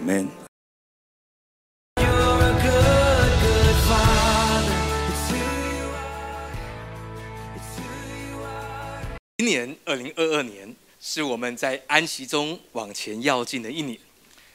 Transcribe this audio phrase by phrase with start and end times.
[0.00, 0.28] ，Amen。
[9.38, 13.98] 今年二零二二年是我们在安息中往前要进的一年，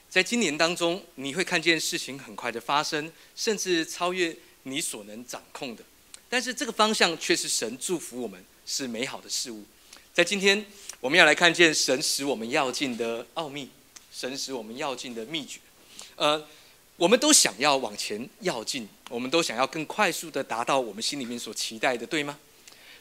[0.07, 5.83] 在今年当中，你会看见事情很快的发生，甚至超越你所能掌控的。
[6.29, 9.63] 但是这个方向却是神祝福我们是美好的事物。
[10.13, 10.65] 在今天，
[10.99, 13.69] 我们要来看见神使我们要进的奥秘，
[14.15, 15.59] 神使我们要进的秘诀。
[16.15, 16.41] 呃，
[16.95, 22.39] 我们都想要往前要进，我们都想要更快速的达到我们心里面所期待的，对吗？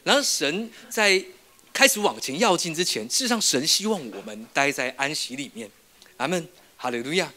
[0.03, 1.25] 然后神在
[1.73, 5.71] 开始往前要进之前，事实上神希望我们待在安息里面。
[6.17, 7.33] 阿门，哈利路亚。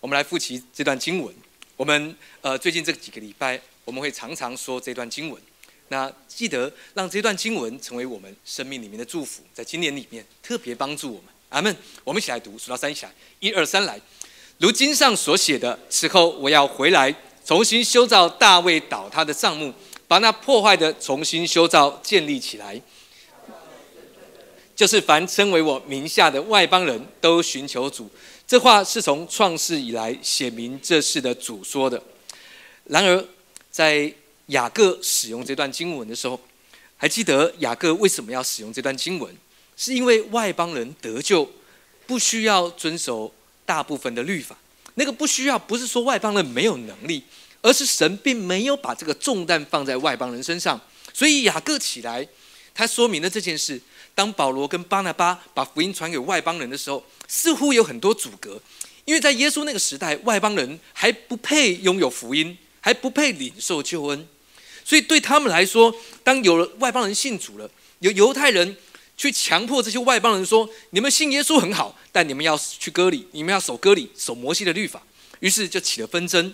[0.00, 1.34] 我们来复习这段经文。
[1.76, 5.40] 我们呃最近这几个礼拜，我们会常常说这段经文。
[5.88, 11.31] 那记得让这段经文成为我们生命里面的祝福，在今年里面特别帮助我们。
[11.52, 11.76] 阿门。
[12.02, 14.00] 我们一起来读，数到三起来，一二三来。
[14.58, 19.72] 如经上所写的，此后我要回来，重新修造大卫倒塌的帐幕，
[20.08, 22.80] 把那破坏的重新修造建立起来。
[24.74, 28.10] 就是凡称为我名下的外邦人都寻求主，
[28.46, 32.02] 这话是从创世以来写明这事的主说的。
[32.84, 33.24] 然而，
[33.70, 34.12] 在
[34.46, 36.40] 雅各使用这段经文的时候，
[36.96, 39.32] 还记得雅各为什么要使用这段经文？
[39.82, 41.50] 是因为外邦人得救
[42.06, 43.34] 不需要遵守
[43.66, 44.56] 大部分的律法，
[44.94, 47.24] 那个不需要不是说外邦人没有能力，
[47.62, 50.80] 而是神并没有把这个重担放在外邦人身上。
[51.12, 52.24] 所以雅各起来，
[52.72, 53.80] 他说明了这件事。
[54.14, 58.62] 当保罗跟巴拿巴把福音传给外邦人的时候，似乎有很多阻隔，
[59.04, 64.28] 因为在耶稣那个时代，外邦人还不配拥有福音，还不配领受救恩，
[64.84, 68.76] 所以对他们来说，当有了外邦人信主了，有犹太人
[69.22, 75.00] 去强迫这些外邦人说：“你们信耶稣很好，但你们要去割礼，你们要守割礼，守摩西的律法。”
[75.38, 76.52] 于是就起了纷争，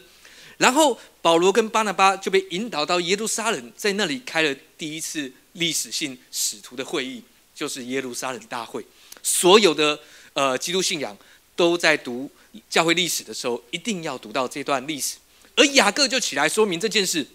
[0.58, 7.22] 然后保罗跟巴拿巴就被引导到耶路撒冷，在那里开了第一次历史性使徒的会议。
[7.54, 8.84] 就是耶路撒冷大会，
[9.22, 9.98] 所有的
[10.34, 11.16] 呃基督信仰
[11.56, 12.30] 都在读
[12.68, 15.16] 教会历史的时候，一定要读到这段历史。
[15.56, 17.26] 而雅各就起来说明这件事，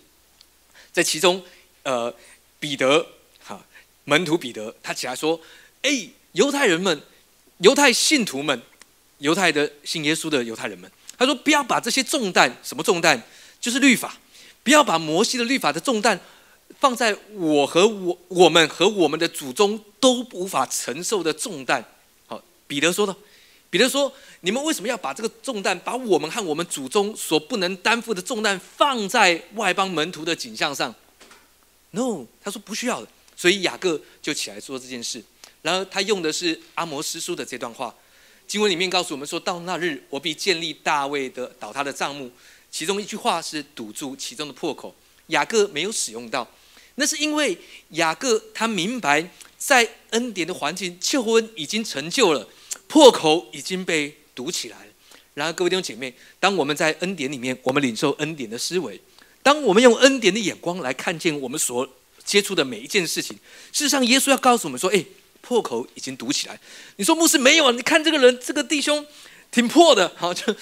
[0.92, 1.44] 在其中，
[1.82, 2.16] 呃，
[2.60, 3.06] 彼得
[4.06, 5.40] 门徒彼得他起来说
[5.84, 7.02] ：“哎，犹太人们，
[7.60, 8.62] 犹太信徒们，
[9.20, 13.22] 犹太的信耶稣的犹太人们，他说不要把这些重担，什么重担？
[13.60, 14.18] 就是律法，
[14.64, 16.20] 不要把摩西的律法的重担。”
[16.80, 21.86] 放在我和我我们和我们的祖宗都无法承受的重担。
[22.26, 23.16] 好，彼得说的。
[23.70, 30.94] 彼得说：“你们为什么要把这个重担，把我们和我们祖宗所不能担负的重担放在外邦门徒的景象上
[31.92, 33.08] ？”No，他说不需要的。
[33.36, 35.24] 所以雅各就起来做这件事。
[35.62, 37.94] 然后他用的是阿摩斯书的这段话，
[38.46, 42.30] 经文里面告诉我们说：“到那日，我必建立大卫的倒塌的帐幕。”
[42.70, 44.94] 其中一句话是堵住其中的破口。
[45.28, 46.46] 雅各没有使用到。
[46.96, 47.58] 那是因为
[47.92, 52.48] 雅各他明白，在恩典的环境，救恩已经成就了，
[52.88, 54.92] 破口已经被堵起来了。
[55.34, 59.00] 然而，各位弟兄姐妹，当我们在恩典里面，我们领受恩典的思维，
[59.42, 61.88] 当我们用恩典的眼光来看见我们所
[62.26, 63.38] 接触的每一件事情，
[63.72, 65.04] 事实上，耶稣要告诉我们说：“哎，
[65.42, 66.60] 破口已经堵起来。”
[66.98, 67.72] 你说牧师没有啊？
[67.72, 69.06] 你看这个人，这个弟兄
[69.52, 70.56] 挺破的，好就。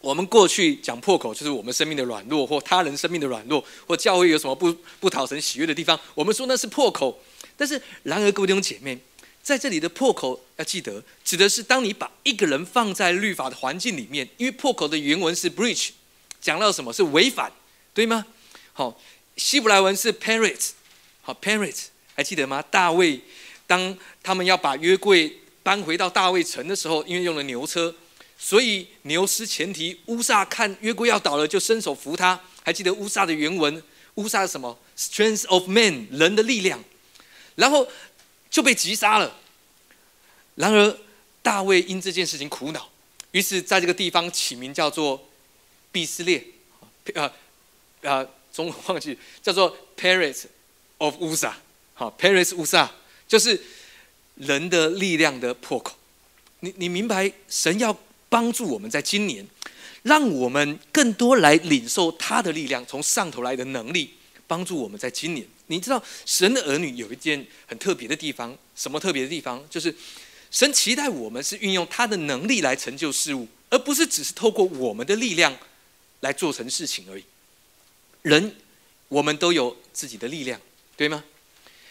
[0.00, 7.22] 我们过去讲破口，就是我们生命的软弱，或他人生命的软弱，或教会有什么不不讨神喜悦的地方，我们说那是破口。
[7.56, 8.98] 但是，然而各位弟兄姐妹，
[9.44, 15.90] 在这里的破口要记得，指的是当你把一个人放在律法的环境里面，因为破口的原文是 breach，
[16.40, 17.52] 讲到什么是违反，
[17.94, 18.26] 对吗？
[18.72, 19.00] 好，
[19.36, 20.70] 希伯来文是 parrot，
[21.22, 22.62] 好 parrot，还记得吗？
[22.70, 23.20] 大卫
[23.66, 27.94] 当他们要把约柜搬回到大卫城的时候，因为用了牛车。
[28.38, 32.40] 所以牛失前提，乌萨看约柜要倒了，就伸手扶他。
[32.64, 33.80] 还记得乌萨的原文？
[34.16, 36.82] 乌萨是什么？Strength of man，人的力量。
[37.54, 37.86] 然后
[38.50, 39.38] 就被击杀了。
[40.56, 40.98] 然而
[41.40, 42.90] 大卫因这件事情苦恼，
[43.30, 45.28] 于是在这个地方起名叫做
[45.92, 46.44] 毕斯列，
[47.14, 47.32] 啊
[48.02, 50.44] 啊，中文忘记叫做 Paris
[50.98, 51.52] of Usa。
[51.94, 52.92] 好，Paris 乌萨
[53.26, 53.60] 就是
[54.36, 55.96] 人的力量的破口。
[56.60, 57.96] 你你明白神要？
[58.32, 59.46] 帮助我们在今年，
[60.04, 64.14] 让我们更多来领受他的力量，从上头来的能力，
[64.46, 65.46] 帮助我们在今年。
[65.66, 69.62] 你知道，神的儿女有一件很特别的地方，什么特别的地方？
[69.68, 69.94] 就是
[70.50, 75.54] 神期待我们是运用他的能力来成就事物，而不是只是透过我们的力量
[76.20, 77.24] 来做成事情而已。
[78.22, 78.54] 人，
[79.08, 80.60] 我们都有自己的力量，
[80.96, 81.22] 对吗？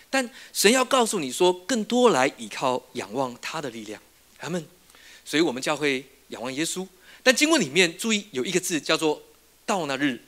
[0.10, 4.01] 但神要告诉你说，更多来依靠、仰望他的力量。
[4.38, 4.66] 他们。
[5.24, 6.86] 所以我们教会仰望耶稣。
[7.24, 9.22] 但经文里面注意有一个字叫做
[9.66, 10.19] “到那日”。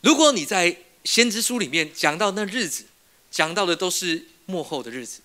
[0.00, 0.74] 如果你在
[1.04, 2.86] 先知书里面讲到那日子，
[3.30, 5.20] 讲到的都是幕后的日子，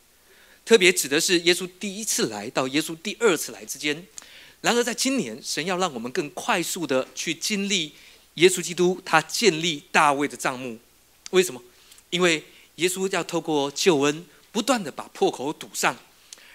[0.65, 4.05] 特别指的是耶稣第一次来到耶稣第二次来之间。
[4.61, 7.93] 然而在今年，神要让我们更快速的去经历
[8.35, 10.77] 耶稣基督他建立大卫的账目。
[11.31, 11.61] 为什么？
[12.09, 12.43] 因为
[12.75, 15.95] 耶稣要透过救恩，不断的把破口堵上。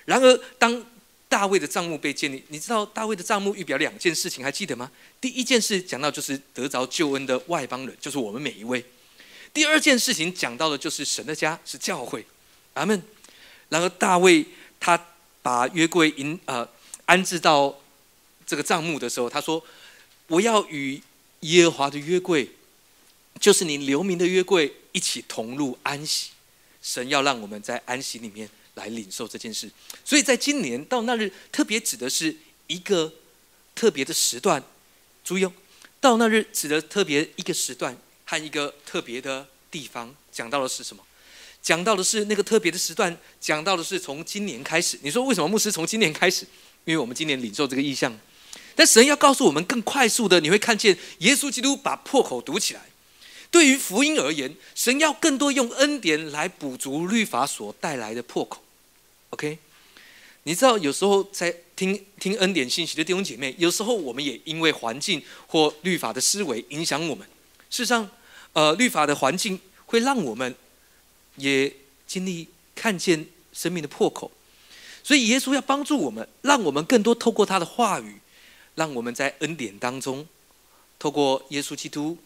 [0.05, 0.85] 然而当
[1.29, 4.91] 大卫的账目被建立，你知道大卫的账目预表两件事情，还记得吗？
[5.21, 8.81] 第一件事讲到就是得着救恩的外邦人，就是我们每一位；
[9.53, 12.25] 第二件事情讲到的就是神的家是教会，
[12.75, 13.03] 阿门。
[13.69, 14.47] 然而大卫
[14.81, 14.99] 他
[15.43, 16.67] 把约柜引呃
[17.05, 17.79] 安置到
[18.47, 19.63] 这个账目的时候，他说
[20.29, 21.03] ：“我要与
[21.41, 22.51] 耶和华的约柜，
[23.41, 26.31] 就是你留名的约柜，一起同入安息。
[26.83, 28.49] 神要让我们在安息里面。”
[28.79, 29.69] 来领受这件事，
[30.05, 32.37] 所以在今年到那日，特别指的是
[32.69, 33.13] 一个
[33.75, 34.63] 特别的时段。
[35.25, 35.53] 注意哦，
[36.01, 41.03] 到那日指的特别一个时段和一个特别的地方，讲到的是什么？
[41.61, 44.97] 讲到的是那个特别的时段，讲到的是从今年开始。
[45.03, 46.47] 你说为什么牧师从今年开始？
[46.85, 48.17] 因为我们今年领受这个意象，
[48.79, 52.83] 但神要告诉我们更快速的，你会看见耶稣基督把破口堵起来。
[53.51, 58.63] 对于福音而言，神要更多用恩典来补足律法所带来的破口。
[59.31, 59.59] OK，
[60.45, 67.27] 你知道有时候在听听恩典信息的弟兄姐妹，有时候我们也因为环境或律法的思维影响我们。
[67.71, 68.09] 事实上，
[68.53, 70.55] 呃，律法的环境会让我们
[71.35, 71.75] 也
[72.07, 72.47] 经历
[72.77, 74.31] 看见生命的破口。
[75.03, 78.18] 所以耶稣要帮助我们，让我们更多透过他的话语，
[78.79, 80.27] 让我们在恩典当中，
[80.99, 82.17] 透过耶稣基督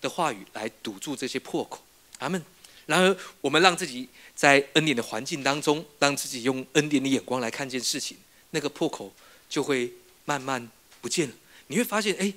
[0.00, 1.82] 的话语来堵住这些破口。
[2.20, 2.42] 阿门。
[2.86, 4.08] 然而，我们让自己。
[4.38, 8.16] 在恩典的环境当中，让自己用恩典的眼光来看见事情，
[8.50, 9.12] 那个破口
[9.50, 9.92] 就会
[10.26, 11.34] 慢慢不见了。
[11.66, 12.32] 你会发现，哎，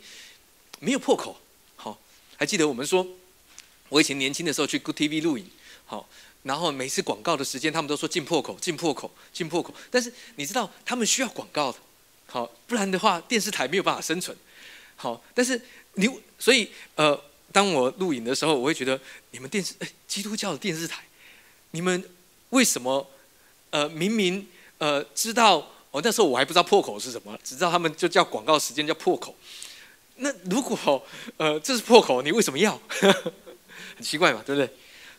[0.80, 1.40] 没有破口。
[1.76, 2.00] 好，
[2.38, 3.06] 还记得我们说，
[3.90, 5.46] 我以前年轻的时候去 Good TV 录影，
[5.86, 6.10] 好，
[6.42, 9.72] 然后每次广告的时间，他们都说进破口，进破口，进破口。
[9.92, 11.78] 但是你知道，他们需要广告的，
[12.32, 14.36] 好，不然的话电视台没有办法生存。
[14.96, 15.62] 好，但是
[15.96, 18.98] 你所以呃，当我录影的时候，我会觉得
[19.32, 21.04] 你们电视，哎，基督教的电视台。
[21.72, 22.10] 你们
[22.52, 23.06] 为什么？
[23.72, 24.48] 呃，明明
[24.78, 25.58] 呃知道，
[25.92, 29.36] 哦那时候我还不知道破口是什么，只知道他们就叫广告时间叫破口。
[30.18, 31.06] 那如果
[31.38, 32.80] 呃这是破口，你为什么要？
[33.96, 34.70] 很奇怪嘛，对不对？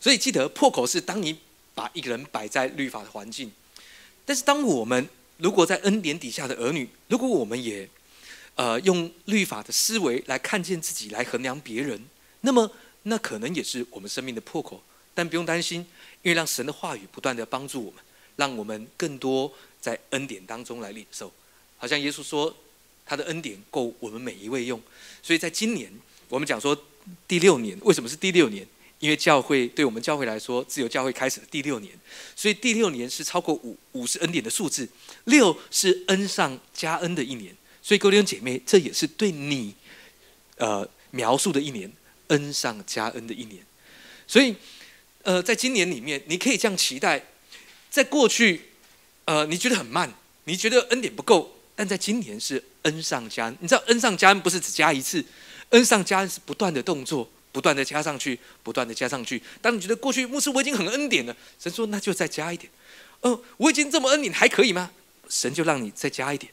[0.01, 1.39] 所以记得破口是当你
[1.75, 3.53] 把一个人摆在律法的环境，
[4.25, 5.09] 但是当我们
[5.43, 7.89] 如果在恩典底下的儿女，如果我们也
[8.55, 12.01] 呃用律法的思维来看见自己，来衡量别人，
[12.43, 12.71] 那么
[13.03, 14.81] 那可能也是我们生命的破口。
[15.15, 15.85] 但不用担心。
[16.23, 18.01] 因为让神的话语不断的帮助我们，
[18.37, 21.33] 让我们更多在恩典当中来领受。
[21.77, 22.55] 好像耶稣说，
[23.05, 24.81] 他的恩典够我们每一位用。
[25.21, 25.93] 所以在今年，
[26.29, 26.81] 我们讲说
[27.27, 28.65] 第六年，为什么是第六年？
[29.03, 31.93] 因为教会对我们教会来说，自由教会开始的第六年，
[32.37, 34.89] 所以第六年是超过五五是恩典的数字，
[35.25, 37.53] 六是恩上加恩的一年。
[37.83, 39.75] 所以各位弟兄姐妹，这也是对你
[40.57, 41.91] 呃描述的一年，
[42.29, 43.61] 恩上加恩的一年。
[44.27, 44.55] 所以。
[45.25, 47.25] 呃，在今年里面，你可以这样期待，
[47.89, 48.61] 在过去，
[49.25, 50.13] 呃，你觉得很慢，
[50.47, 53.57] 你觉得恩典不够，但在今年是恩上加恩。
[53.61, 55.25] 你知道恩上加恩不是只加一次，
[55.69, 59.41] 恩上加恩是不断的动作，不断的加上去，不断的加上去。
[59.61, 62.73] 当你觉得过去牧师我已经很恩典了，神说那就再加一点。
[63.21, 64.91] 哦，我已经这么恩典还可以吗？
[65.29, 66.53] 神就让你再加一点，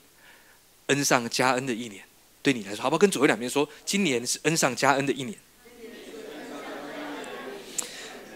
[0.87, 2.03] 恩上加恩的一年，
[2.41, 2.97] 对你来说，好不好？
[2.99, 5.37] 跟左右两边说，今年是恩上加恩的一年。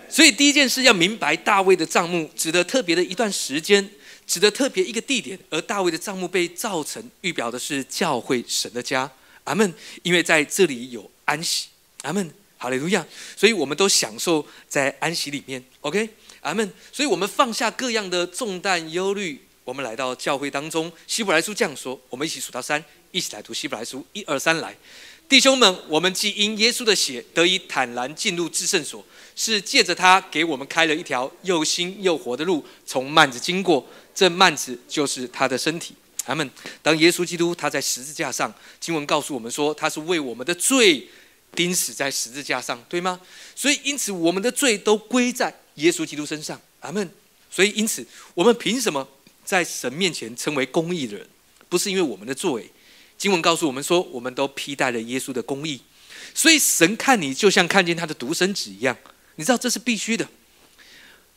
[0.10, 3.90] 所以第一件事要明白，大卫的帐幕指的特别的一段时间，
[4.28, 9.10] 指的特别一个地点，而大卫的帐目被造成，预表的是教会神的家。
[9.46, 9.74] 阿门。
[10.04, 11.70] 因为在这里有安息。
[12.04, 12.32] 阿门。
[12.64, 13.06] 哈利，路亚。
[13.36, 15.62] 所以我们都享受在安息里面。
[15.82, 16.08] OK。
[16.40, 16.72] 阿门。
[16.92, 20.90] 所以我们放下各样的重担忧虑，我们来到教会当中。
[21.06, 24.74] 希伯来书这样说，我们一起数到三，一起来读希伯来书，一二三来。
[25.28, 29.04] 弟兄们，我们既因耶稣的血得以坦然进入至圣所。
[29.36, 35.96] 是借着他给我们开了一条又新又活的路，从幔子经过，这幔子就是他的身体。
[36.26, 36.48] 阿门。
[36.84, 41.08] 当耶稣基督他在十字架上，经文告诉我们说，他是为我们的罪
[41.56, 43.20] 钉死在十字架上，对吗？
[43.56, 46.60] 所以因此我们的罪都归在耶稣基督身上。
[46.82, 47.10] 阿门。
[47.50, 49.08] 所以因此我们凭什么
[49.46, 51.28] 在神面前称为公义的人？
[51.70, 52.70] 不是因为我们的作为。
[53.18, 55.82] 经文告诉我们说，我们都披戴了耶稣的公义。
[56.34, 58.98] 所以神看你就像看见他的独生子一样。
[59.36, 60.28] 你知道这是必须的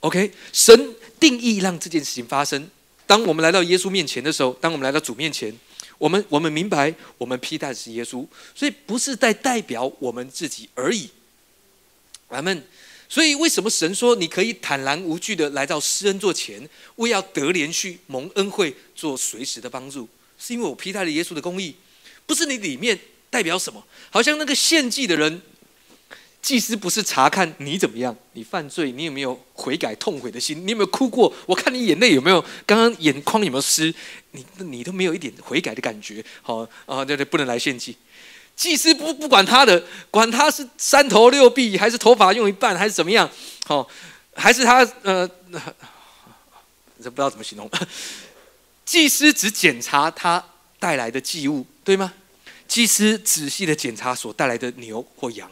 [0.01, 0.33] ，OK？
[0.53, 2.71] 神定义让这件事情发生，
[3.07, 5.55] 当我们来到耶稣面前的时候，当我们来到主面前，
[5.99, 11.11] 我们我们明白，我们披戴的是耶稣，所以不是在代表我们自己而已。
[12.29, 12.65] 阿门。
[13.09, 20.09] 所以为什么神说你可以坦然无惧的来到施恩座前，为要得连续蒙恩惠，做随时的帮助？
[20.39, 21.77] 是因为我披戴了耶稣的公义，
[22.27, 22.99] 不是你里面
[23.31, 23.87] 代表什么？
[24.11, 25.41] 好像那个献祭的人。
[26.47, 30.65] 祭司不是查看你怎么样，你犯罪，你有没有悔改痛悔的心？
[30.65, 31.33] 你有没有哭过？
[31.45, 32.41] 我看你眼泪有没有？
[32.65, 33.93] 刚刚眼眶有没有湿？
[34.31, 36.25] 你你都没有一点悔改的感觉。
[36.43, 37.97] 好啊，对对，不能来献祭。
[38.55, 43.29] 祭司不不管他的，管他是三头六臂，还是头发用一半，还是怎么样？
[43.65, 43.89] 好，
[44.37, 45.29] 还是他呃，
[47.03, 47.69] 这不知道怎么形容。
[48.85, 50.41] 祭司只检查他
[50.79, 52.13] 带来的祭物，对吗？
[52.69, 55.51] 祭司仔细的检查所带来的牛或羊。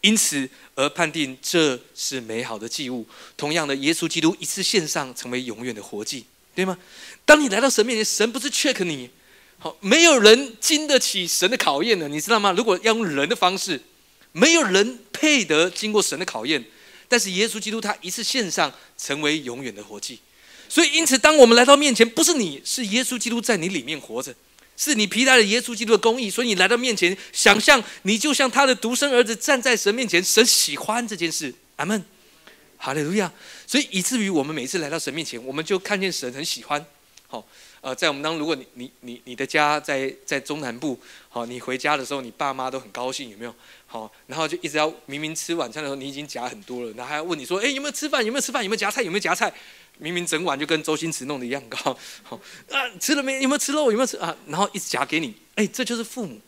[0.00, 3.06] 因此而判定这是美好的祭物。
[3.36, 6.24] 同样的，耶稣基督一次献上，成为永远的活祭，
[6.54, 6.78] 对吗？
[7.24, 9.10] 当你来到神面前，神不是 check 你，
[9.58, 12.52] 好，没有人经得起神的考验的，你知道吗？
[12.52, 13.80] 如果要用人的方式，
[14.32, 16.64] 没有人配得经过神的考验。
[17.08, 20.20] 但是耶稣基督他一次献上，成为永远的活祭。
[20.68, 24.34] 所以，因此，当我们来到面前，不是你是耶稣基督在你里面活着。
[24.78, 31.52] 是你皮带了耶稣基督的公义，所以你来到面前，想象你就像他的独生儿子站在神面前，神喜欢这件事。
[31.74, 32.04] 阿门，
[32.76, 33.30] 哈利路亚。
[33.66, 36.86] 所以以至于我们每次来到神面前，我们就看见神很喜欢。
[37.26, 37.44] 好，
[37.80, 43.54] 呃，在我们当如果你你你你的家在在中南部，好，你回家的时候，你爸妈都很高兴，有没有？
[43.86, 48.24] 好，然后就一直要明明吃晚餐的时候，你已经夹很多了，然后还要问你说，哎，有没有吃饭？
[48.24, 48.62] 有没有吃饭？
[48.64, 49.02] 有没有夹菜？
[49.02, 49.52] 有没有夹菜？
[49.98, 51.76] 明明整碗就跟周星驰弄的一样高，
[52.22, 52.40] 好
[52.70, 53.42] 啊，吃了没？
[53.42, 53.90] 有没有吃肉？
[53.90, 54.34] 有没有吃啊？
[54.46, 56.40] 然后一直夹给你，哎，这就是父母。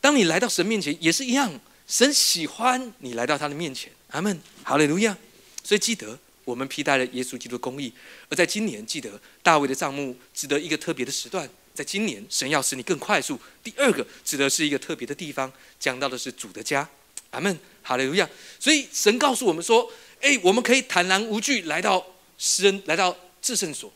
[0.00, 1.50] 当你来到神面前也是一样，
[1.86, 3.90] 神喜欢你来到他的面前。
[4.08, 5.16] 阿门，好利路亚。
[5.64, 7.92] 所以记得我们披戴了耶稣基督的公义，
[8.28, 13.40] 而在今年记得大卫的帐幕值得一个特别的时段，在今年神要使你更快速。
[13.62, 15.50] 第二个指的是一个特别的地方，
[15.80, 16.88] 讲到的是主的家。
[17.30, 18.28] 阿门，好利路亚。
[18.60, 22.06] 所以神告诉我们说，哎，我们可以坦然无惧来到。
[22.38, 23.92] 诗人来到至圣所，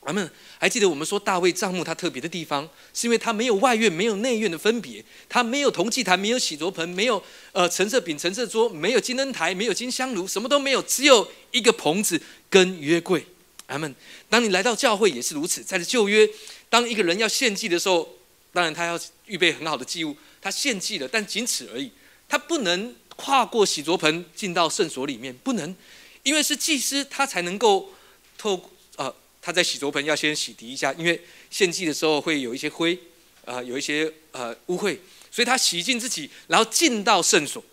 [0.00, 13.26] 阿们还记得我们说大卫帐幕他特别的地方，是因为他没有外院、没有内院的分别，他没有铜祭坛、没有洗濯盆、没有呃橙色饼、橙色桌、没有金灯台、没有金香炉，什么都没有，只有一个棚子跟约柜。
[13.66, 13.94] 阿门。
[14.28, 16.28] 当你来到教会也是如此，在这旧约，
[16.68, 18.16] 当一个人要献祭的时候，
[18.52, 21.90] 当然他要预备很好的祭物，他献祭了，但仅此而已，
[22.28, 25.74] 他不能跨过洗濯盆进到圣所里面，不能。
[26.22, 27.92] 因为是祭司，他才能够
[28.36, 32.98] 透呃，他在洗濯盆要先洗涤一下，因为献祭的时候会有一些灰，
[33.44, 34.98] 啊，有一些呃污秽，
[35.30, 37.64] 所以他洗净自己，然后进到圣所。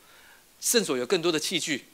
[0.59, 1.85] 圣所有更多的器具，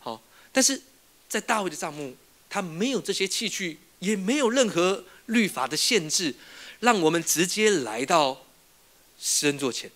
[0.00, 0.82] 好，但是
[1.28, 2.16] 在大卫的帐幕，
[2.50, 6.34] 他没有这些器具，也没有任何律法的限制，
[6.80, 8.44] 让我们直接来到
[9.20, 9.88] 施恩座前，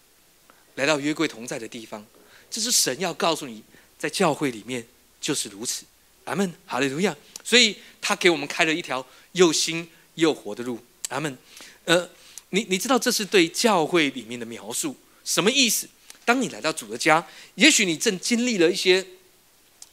[0.77, 2.07] 来到约柜同在的地方。
[2.49, 3.65] 这是神要告诉你，
[3.99, 4.87] 在教会里面
[5.21, 5.85] 就是如此。
[6.25, 7.17] 阿门，哈利路亚。
[7.45, 10.79] 所以他给我们开了一条又新又活的路。
[11.09, 11.37] 阿门。
[11.85, 12.09] 呃，
[12.51, 15.89] 你你知道这是对教会里面的描述，什么意思？
[16.25, 17.27] 当你来到主的家，
[17.57, 19.05] 也许你正经历了一些，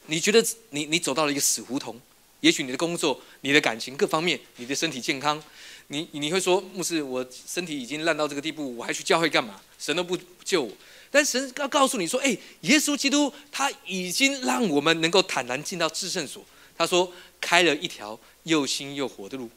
[0.06, 2.00] 你觉得你你走到了一个死胡同。
[2.40, 5.42] 也许你的工作、你的感情各方面、你的身体健康，
[5.88, 9.60] 你你会说，牧师，我身体已经烂到这个地步，我还去教会干嘛？
[9.78, 10.72] 神都不救我。
[11.12, 16.46] 但神要告诉你说：“哎，耶稣基督他已经让我们能够坦然进到至圣所。
[16.78, 19.50] 他说，开了一条又新又活的路，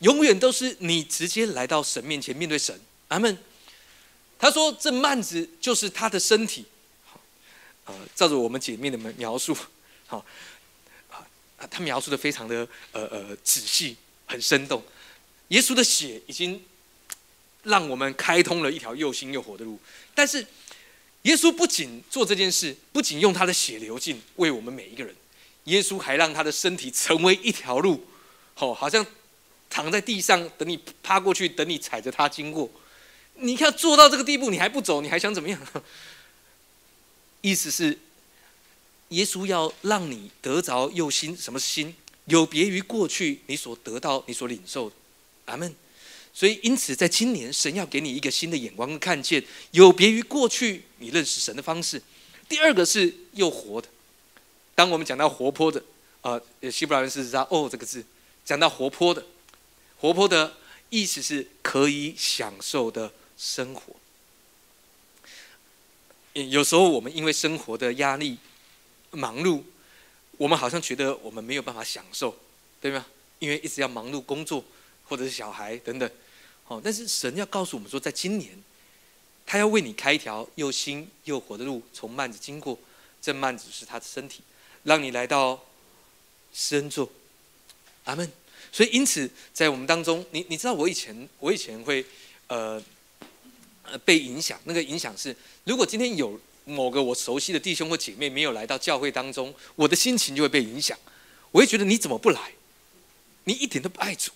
[0.00, 2.78] 永远都是你直接来到神面前面对神。
[3.08, 3.38] 阿门。
[4.38, 6.66] 他说，这幔子就是他的身体。
[7.06, 7.18] 好，
[7.86, 9.56] 呃，照着我们姐妹的描述，
[10.06, 10.22] 好，
[11.08, 11.26] 啊，
[11.70, 14.82] 他描述的非常的呃呃仔细，很生动。
[15.48, 16.62] 耶稣的血已经
[17.62, 19.80] 让我们开通了一条又新又活的路，
[20.14, 20.46] 但是。
[21.22, 25.14] 耶稣不仅做这件事，不仅用他的血流尽为我们每一个人，
[25.64, 28.06] 耶稣还让他的身体成为一条路，
[28.54, 29.04] 好，好像
[29.68, 32.70] 躺在地上等你趴过去，等你踩着他经过。
[33.34, 35.60] 你看做到这个地步，你还不走，你还想怎么样？
[37.42, 37.98] 意思是，
[39.08, 41.94] 耶稣要让你得着又新，什么新？
[42.26, 44.96] 有别于过去你所得到、你所领受的。
[45.46, 45.74] 阿门。
[46.40, 52.00] 所以，因此，在今年，神要给你一个新的眼光看见，有别于过去你认识神的方式。
[52.48, 53.86] 第二个是又活的。
[54.74, 55.84] 当我们讲到活泼的，
[56.22, 56.40] 啊，
[56.72, 58.02] 希伯来人是知道“哦”这个字，
[58.42, 59.22] 讲到活泼的，
[59.98, 60.56] 活泼的
[60.88, 63.94] 意思是可以享受的生活。
[66.32, 68.38] 有时候我们因为生活的压力、
[69.10, 69.62] 忙碌，
[70.38, 72.34] 我们好像觉得我们没有办法享受，
[72.80, 73.04] 对吗？
[73.40, 74.64] 因为一直要忙碌工作，
[75.04, 76.10] 或者是小孩等等。
[76.70, 78.56] 哦，但是神要告诉我们说，在今年，
[79.44, 82.78] 他要为你开一条又新又活的路，从幔子经过。
[83.20, 84.40] 这幔子是他的身体，
[84.84, 85.60] 让你来到
[86.54, 87.10] 施恩座。
[88.04, 88.30] 阿门。
[88.70, 92.06] 所以因此，在我们当中，你你知道，我以前我以前会
[92.46, 92.80] 呃
[93.82, 94.60] 呃被影响。
[94.62, 95.34] 那个影响是，
[95.64, 100.96] 如果今天有某个我熟悉的弟兄或姐妹没有来到教会当中，我的心情就会被影响。
[101.50, 102.52] 我会觉得你怎么不来？
[103.42, 104.30] 你一点都不爱主，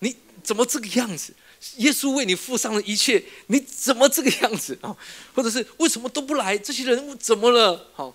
[0.00, 0.14] 你
[0.44, 1.32] 怎么这个样子？
[1.76, 4.96] 耶稣为你付上了一切，你怎么这个样子啊？
[5.34, 6.56] 或者是为什么都不来？
[6.56, 7.88] 这些人物怎么了？
[7.94, 8.14] 好，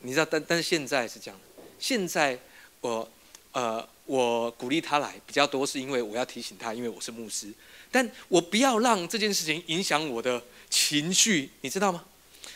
[0.00, 1.62] 你知道，但但是现在是这样的。
[1.78, 2.38] 现在
[2.80, 3.08] 我
[3.52, 7.52] 呃，我鼓励他来比较多，是因为我要提醒他，因为我是牧师。
[7.90, 12.04] 但我不要让这件事情影响我的情绪，你知道吗？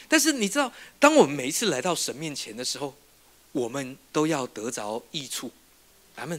[0.06, 2.94] 但是你知道，当我们每一次来到神面前的时候，
[3.52, 5.50] 我们都要得着益处。
[6.14, 6.38] 咱们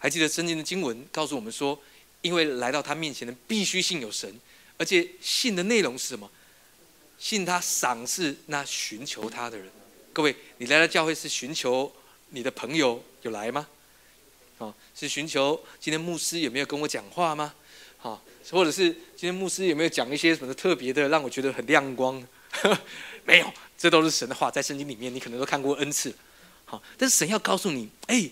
[0.00, 1.80] 还记得圣经的经文告诉我们说，
[2.22, 4.34] 因为来到他面前的必须信有神，
[4.76, 6.28] 而且信的内容是什么？
[7.18, 9.70] 信他赏赐那寻求他的人。
[10.12, 11.92] 各位，你来到教会是寻求
[12.30, 13.68] 你的朋友有来吗？
[14.58, 17.54] 啊，是寻求今天牧师有没有跟我讲话吗？
[17.98, 22.26] 好，或者是今天牧师有没有讲一些什么特别的，让我觉得很亮光？
[23.24, 26.14] 没有，这都是神的话，在圣经里面你可能都看过 N 次。
[26.64, 28.28] 好，但是神要告诉你，哎，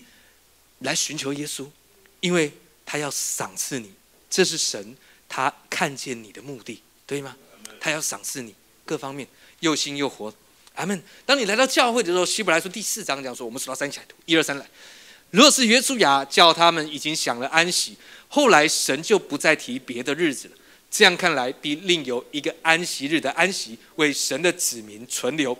[0.79, 1.67] 来寻求耶稣，
[2.19, 2.51] 因为
[2.85, 3.91] 他要赏赐你，
[4.29, 4.95] 这是神
[5.27, 7.35] 他看见你的目的，对吗？
[7.79, 8.53] 他要赏赐你
[8.85, 9.27] 各方面
[9.59, 10.33] 又新又活。
[10.75, 11.01] 阿门。
[11.25, 14.65] 当你来到教会的时候，希伯来书第四章讲说，我们数到三起来读，一二三来。
[15.31, 20.55] 若是约书亚叫他们已经享了安息，后来神就不再提别的日子了。
[20.89, 25.55] 这样看来，必另有一个安息日的安息为神的子民存留，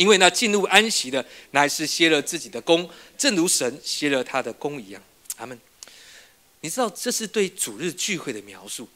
[0.00, 2.88] 因为那进入安息的乃是歇了自己的功，
[3.18, 5.02] 正如神歇了他的功一样。
[5.36, 5.60] 阿门。
[6.62, 8.88] 你知道这是对主日聚会的描述，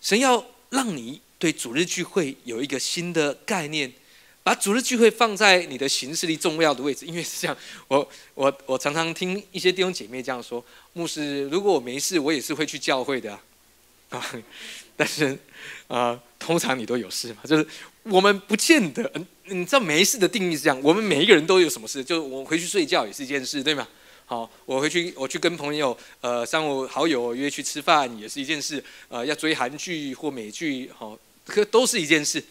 [0.00, 3.92] 神要让你对主日聚会有一个新的概念。
[4.42, 7.56] 把主日聚会放在你的行事里重要的位置，因为是这样。
[7.86, 10.64] 我我我常常听一些弟兄姐妹这样说：
[10.94, 13.38] 牧师，如果我没事，我也是会去教会的
[14.08, 14.34] 啊。
[14.96, 15.38] 但是
[15.86, 17.66] 啊，通常你都有事嘛，就是
[18.04, 19.10] 我们不见得。
[19.50, 22.04] 你知道没事的定义是这样：我们每一个人都有什么事？
[22.04, 23.88] 就我回去睡觉也是一件事，对吗？
[24.26, 28.82] 好，我回去我去跟朋友呃三五好友约去吃饭也是一件事。
[29.08, 32.44] 呃，要追韩剧或美剧，好，可都是一件事。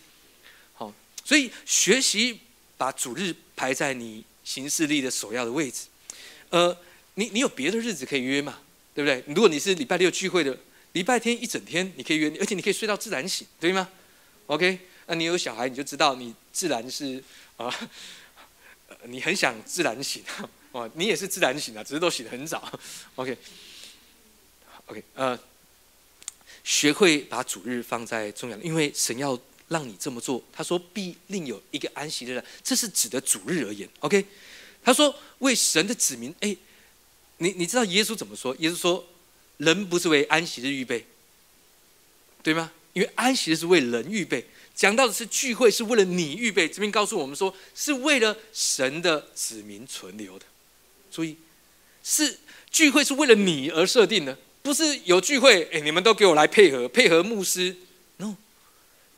[0.73, 0.91] 好
[1.23, 2.39] 所以学习
[2.77, 5.85] 把主日排在你行事历的首要的位置。
[6.49, 6.75] 呃，
[7.13, 8.57] 你你有别的日子可以约嘛？
[8.95, 9.23] 对不对？
[9.27, 10.57] 如果你是礼拜六聚会的，
[10.97, 13.87] 礼拜天一整天你可以约，而且你可以睡到自然醒，对吗
[14.47, 17.23] ？OK，那你有小孩你就知道你自然是
[17.55, 17.71] 啊，
[19.05, 20.23] 你很想自然醒
[20.73, 22.67] 哦，你也是自然醒啊，只是都醒得很早。
[23.13, 25.39] OK，OK，呃，
[26.63, 29.39] 学会把主日放在重要，因为神要。
[29.69, 33.85] 让你这么做，他说必另有一个安息日，这是指的主日而言。
[33.99, 34.25] OK，
[34.81, 36.55] 他说为神的子民，哎，
[37.39, 38.55] 你你知道耶稣怎么说？
[38.59, 39.05] 耶稣说，
[39.57, 41.05] 人不是为安息日预备，
[42.43, 42.71] 对吗？
[42.93, 46.67] 因为安息日是为人预备，讲到的是聚会是为了你预备。
[46.67, 50.45] 这边告诉我们说，是为了神的子民存留的。
[51.11, 51.37] 注意，
[52.03, 52.39] 是
[52.71, 57.75] 聚会是为了你而设定的，不是有聚会，哎，你们都给我来配合，配合牧师。
[58.17, 58.35] No，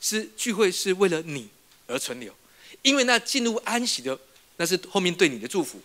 [0.01, 1.49] 是聚会是为了你
[1.87, 2.33] 而存留，
[2.81, 4.19] 因为那进入安息的，
[4.57, 5.81] 那是后面对你的祝福。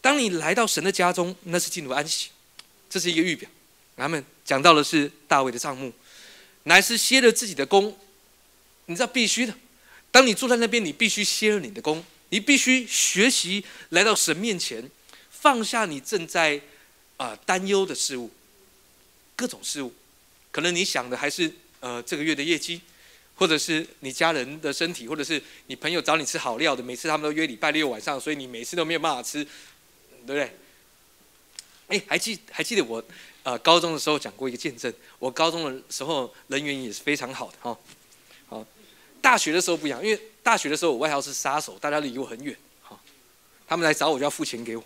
[0.00, 2.30] 当你来到神的家中，那是进入安息，
[2.88, 3.48] 这是一个预表。
[4.00, 5.92] 他们讲到的是大卫的账目，
[6.64, 7.96] 乃是歇了自己的功。
[8.86, 9.54] 你知道必须的，
[10.10, 14.90] 当你坐在那边，你必须歇了你的功，你必须学习来到神面前，
[15.30, 16.60] 放下你正在
[17.16, 18.30] 啊担忧的事物，
[19.36, 19.92] 各种事物，
[20.50, 22.80] 可能你想的还是呃这个月的业绩。
[23.36, 29.42] 或者是你家人的身体，或者是你朋友找你吃好料的，每次他们都约礼拜六晚上，所以你每次都没有办法吃，
[30.26, 30.52] 对不对？
[31.88, 33.02] 哎，还记还记得我
[33.42, 37.78] 呃高中的时候讲过一个见证，我高中的时候人缘也是非常好的哈。
[38.48, 38.66] 好，
[39.20, 42.98] 大学的时候不一样，因为大学的时候我外号是杀手，大家离我很远，哈，
[43.66, 44.84] 他们来找我就要付钱给我，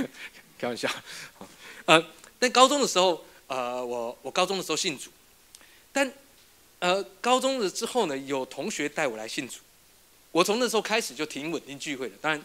[0.58, 0.88] 开玩笑，
[1.86, 2.04] 呃，
[2.38, 5.10] 但高中的时候，呃，我我高中的时候信主，
[5.92, 6.12] 但。
[6.78, 9.60] 呃，高中了之后呢，有同学带我来信主，
[10.30, 12.14] 我从那时候开始就挺稳定聚会的。
[12.20, 12.40] 当然，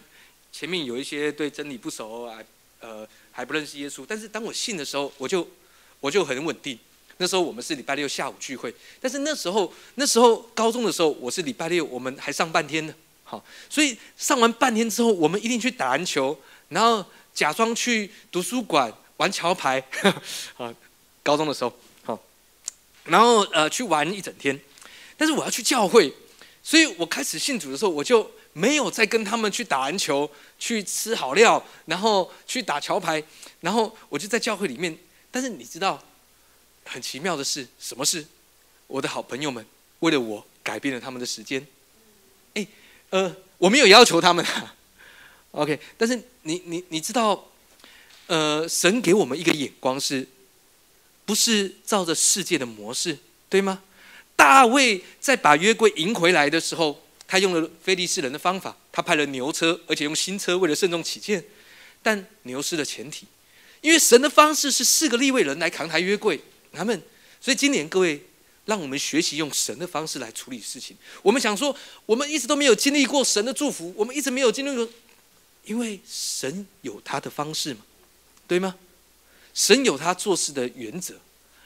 [0.50, 2.38] 前面有一些对真理不熟啊，
[2.80, 4.04] 呃，还不认识耶稣。
[4.06, 5.48] 但是当我信的时候，我就
[5.98, 6.78] 我就很稳定。
[7.18, 12.94] 那时候我们是礼拜六下午聚会，但是那时候那时候高中的时候，我是礼拜六我们还上半天呢。
[13.22, 16.36] 好，所以上完半天之后，我们一定去打篮球，
[16.70, 19.82] 然后假装去图书馆玩桥牌，
[20.58, 20.74] 啊，
[21.22, 22.20] 高中的时候，好，
[23.04, 24.58] 然后呃去玩一整天。
[25.16, 26.12] 但是我要去教会，
[26.62, 33.22] 所以我开始信主的时候，我就没有再跟他们去打篮球、去吃好料，然后去打桥牌，
[33.60, 34.96] 然后我就在教会里面。
[35.30, 36.02] 但是你知道，
[36.84, 38.26] 很奇妙的是，什么事？
[38.86, 39.64] 我的好朋友们
[40.00, 41.66] 为了我改变了他们的时间。
[42.54, 42.66] 哎，
[43.10, 44.44] 呃，我没有要求他们，
[45.52, 45.80] OK。
[45.96, 47.48] 但是你你你知道，
[48.26, 50.28] 呃，神给我们一个眼光是，
[51.24, 53.82] 不是照着世界的模式，对吗？
[54.36, 57.01] 大卫在把约柜迎回来的时候，
[57.32, 61.42] 他用了非利士人的方法，他派了牛车，而且用新车，为了慎重起见。
[62.02, 63.26] 但牛失了前提，
[63.80, 66.38] 因为神的方式是四个立位人来扛抬约柜，
[66.74, 67.02] 他们。
[67.40, 68.22] 所以今年各位。
[68.64, 70.96] 让我们学习用神的方式来处理事情。
[71.20, 74.88] 我们想说，我们一直都没有经历过神的祝福，我们一直没有经历过，
[75.64, 77.80] 因为神有他的方式嘛，
[78.46, 78.76] 对吗？
[79.52, 81.16] 神有他做事的原则，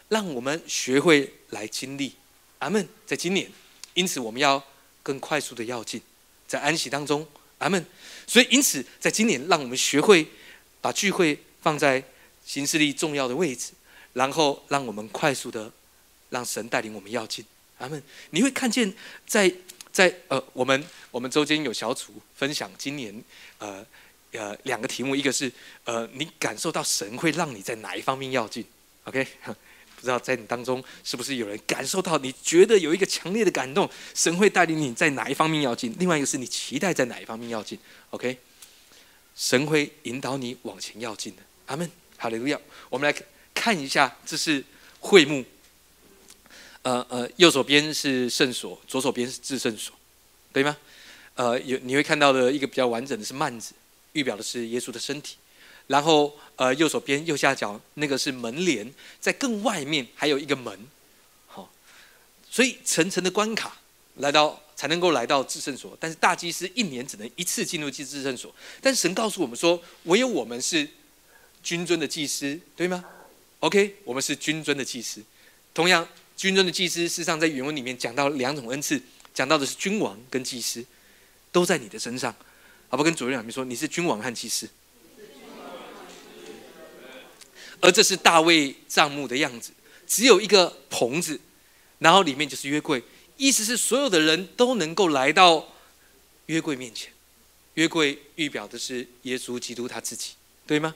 [0.09, 2.15] 让我们学会来经历。
[2.61, 2.89] 阿门。
[3.05, 3.53] 在今年，
[3.93, 4.65] 因此我们要
[5.07, 6.03] 更快速的要进，
[6.49, 7.25] 在安息当中。
[7.59, 7.87] 阿门。
[8.27, 10.27] 所以因此，在今年，让我们学会
[10.81, 12.03] 把聚会放在
[12.45, 13.73] 行事力重要的位置，
[14.15, 15.71] 然后让我们快速的。
[16.29, 17.45] 让神带领我们要进，
[17.79, 18.03] 阿门。
[18.31, 18.93] 你会看见，
[19.29, 19.51] 在
[19.93, 23.15] 在呃，我们我们周间有小组分享今年
[23.59, 23.87] 呃
[24.33, 25.51] 呃两个题目，一个是
[25.85, 28.65] 呃你感受到神会让你在哪一方面要进
[29.05, 29.25] ，OK？
[29.97, 35.95] 不知道在你当中是不是有人感受到，你觉得有一个强烈的感动，神会带领你在哪一方面要进？
[35.99, 37.79] 另外一个是你期待在哪一方面要进
[38.11, 38.39] ，OK？
[39.35, 41.91] 神会引导你往前要进的，阿门。
[42.19, 42.59] 好利路亚。
[42.89, 43.23] 我们来
[43.55, 44.65] 看一下，这是
[45.01, 45.45] 会幕。
[46.83, 49.93] 呃呃，右手边是圣所，左手边是至圣所，
[50.53, 50.77] 对吗？
[51.35, 53.75] 呃，有你会看到的一个比较完整的是幔子，
[54.13, 55.37] 预表的是耶稣的身体。
[55.87, 60.79] 然后呃，右手边右下角那个是门帘，在更外面还有一个门。
[61.47, 61.71] 好，
[62.51, 63.77] 所以层层的关卡
[64.17, 68.55] 来到才能够来到至圣所，但是大祭司一年只能一次进入至圣所。
[68.81, 70.89] 但神告诉我们说，唯有我们是
[71.63, 73.05] 君尊的祭司，对吗
[73.61, 75.23] ？OK，我们是君尊的祭司，
[75.73, 76.07] 同样。
[76.37, 79.01] 军尊的祭司，事实上在原文里面讲到两种恩赐，
[79.33, 80.85] 讲到的是君王跟祭司，
[81.51, 82.35] 都在你的身上。
[82.91, 84.69] 好不跟主任两边说，你是君王和祭司。
[87.81, 89.71] 而这是大卫帐幕的样子，
[90.07, 91.41] 只有一个棚子，
[91.99, 93.03] 然后里面就是约柜，
[93.37, 95.73] 意思是所有的人都能够来到
[96.47, 97.13] 约柜面前。
[97.75, 100.31] 约柜预表的是耶稣基督他自己，
[100.67, 100.95] 对吗？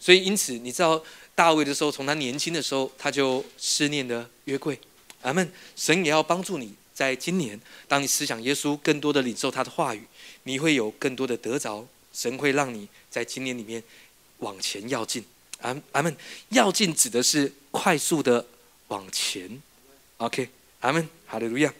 [0.00, 1.02] 所以因此你知道。
[1.34, 4.78] 大卫的时候，从他年轻的时候，他就思念的约柜。
[5.22, 5.50] 阿门。
[5.74, 10.02] 神也要帮助你，在今年，当你思想耶稣，更多的领受他的话语，
[10.42, 11.88] 你会有更多的得着。
[12.12, 13.82] 神会让你在今年里面
[14.40, 15.24] 往前要进。
[15.62, 16.16] 阿阿门。
[16.50, 18.46] 要进指的是快速的
[18.88, 19.62] 往前。
[20.18, 20.48] OK，
[20.80, 21.08] 阿门。
[21.26, 21.72] 哈利路亚。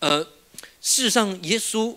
[0.00, 0.22] 呃，
[0.82, 1.96] 事实上，耶稣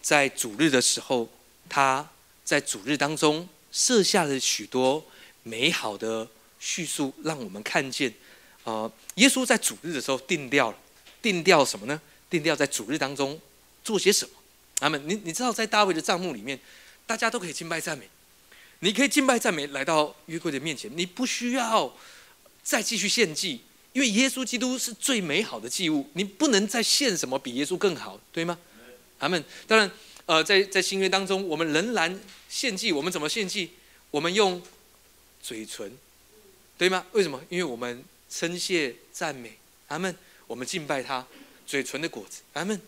[0.00, 1.28] 在主日的时候，
[1.68, 2.08] 他
[2.44, 5.04] 在主日当中设下了许多。
[5.46, 6.26] 美好的
[6.58, 8.10] 叙述让我们看见，
[8.64, 10.78] 啊，耶稣在主日的时候定调了，
[11.20, 12.00] 定调什么呢？
[12.30, 13.38] 定调在主日当中
[13.84, 14.32] 做些什么？
[14.78, 15.06] 阿门。
[15.06, 16.58] 你你知道，在大卫的帐幕里面，
[17.06, 18.08] 大家都可以敬拜赞美，
[18.84, 21.90] 你可以敬拜赞美来到约柜的面前，你不需要
[22.62, 23.62] 再继续献祭，
[23.94, 28.58] 因为耶稣基督是最美好的祭物，你不能再献什么比耶稣更好，对吗？
[29.20, 29.42] 阿门。
[29.66, 29.90] 当然，
[30.26, 32.20] 呃，在在新约当中，我们仍然
[32.50, 33.70] 献祭，我们怎么献祭？
[34.10, 34.62] 我们用。
[35.42, 35.92] 嘴唇，
[36.78, 37.04] 对吗？
[37.12, 37.38] 为什么？
[37.50, 40.14] 因为我们称谢赞美，阿门。
[40.46, 41.26] 我们敬拜他，
[41.66, 42.80] 嘴唇的果子，阿门。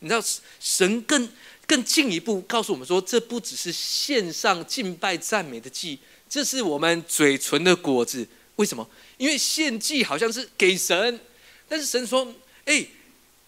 [0.00, 0.22] 你知道
[0.60, 1.26] 神更
[1.72, 8.28] 更进一步告诉我们说，这不只是线上敬拜赞美的祭，这是我们嘴唇的果子。
[8.56, 8.86] 为什么？
[9.16, 11.18] 因为献祭好像是给神，
[11.66, 12.30] 但是神说
[12.66, 12.86] ：“哎，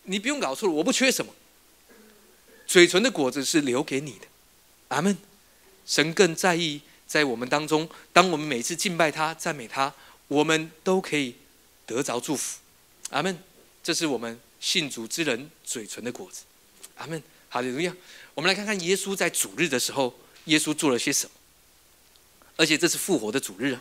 [0.05, 1.35] 你不用搞错了，我不缺什么。
[2.67, 4.27] 嘴唇的果子是留给你的，
[4.89, 5.19] 阿门。
[5.85, 9.93] 神更在意。”在我们当中，当我们每次敬拜他、赞美他，
[10.29, 11.35] 我们都可以
[11.85, 12.59] 得着祝福。
[13.11, 13.39] 阿门。
[13.83, 16.45] 这是我们信主之人嘴唇的果子。
[16.97, 17.23] 阿门。
[17.55, 17.95] 好利路亚。
[18.35, 20.13] 我们来看看耶稣在主日的时候，
[20.47, 21.31] 耶稣做了些什么。
[22.57, 23.79] 而且这是复活的主日。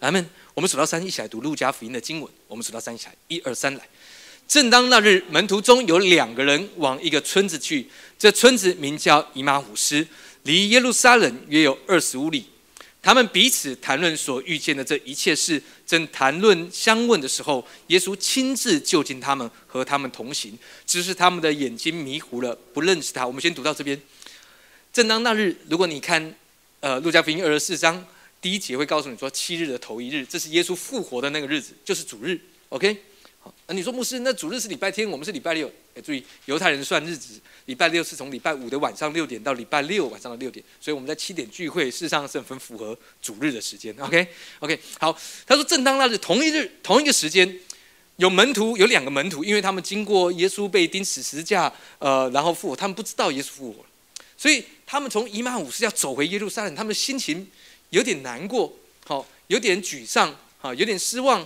[0.00, 0.28] 阿门。
[0.52, 2.30] 我们数到三，一起来读路加福音的经文。
[2.46, 3.88] 我们数到三，一起来，一二三，来。
[4.46, 10.06] 正当那日，门徒中有两个人往一个村子去，这村子名叫以马忤斯，
[10.42, 12.44] 离耶路撒冷约有二十五里。
[13.04, 20.58] 他们彼此谈论所遇见的这一切事，正谈论相问的时候，耶稣亲自就近他们，和他们同行。
[20.86, 23.26] 只是他们的眼睛迷糊了，不认识他。
[23.26, 24.00] 我们先读到这边。
[24.90, 26.34] 正当那日，如果你看
[26.80, 28.02] 呃，路加福音二十四章
[28.40, 32.40] 第一节会告诉你说，七日的头一日，这是耶稣复活的那个日子，就是主日。
[32.70, 32.96] OK，
[33.40, 35.70] 好，那你说牧师，那主日是礼拜天，我们是礼拜六。
[35.94, 43.94] 哎，注意，犹太人算日子，礼拜六是从礼拜五的晚上六点到礼拜六晚上的六点，所以我们在七点聚会，事实上是很符合主日的时间。
[43.98, 47.58] OK，OK，好，他说正当那日同一日同一个时间，
[48.16, 53.84] 有门徒有两个门徒，因为他们经过耶稣被钉死十字架，呃，然后复活，他们不知道耶稣复活，
[54.36, 54.64] 所以。
[54.86, 57.50] 他们从以马五是要走回耶路撒冷，他们心情
[57.88, 58.70] 有点难过，
[59.06, 60.30] 好，有点沮丧，
[60.60, 61.44] 啊，有点失望，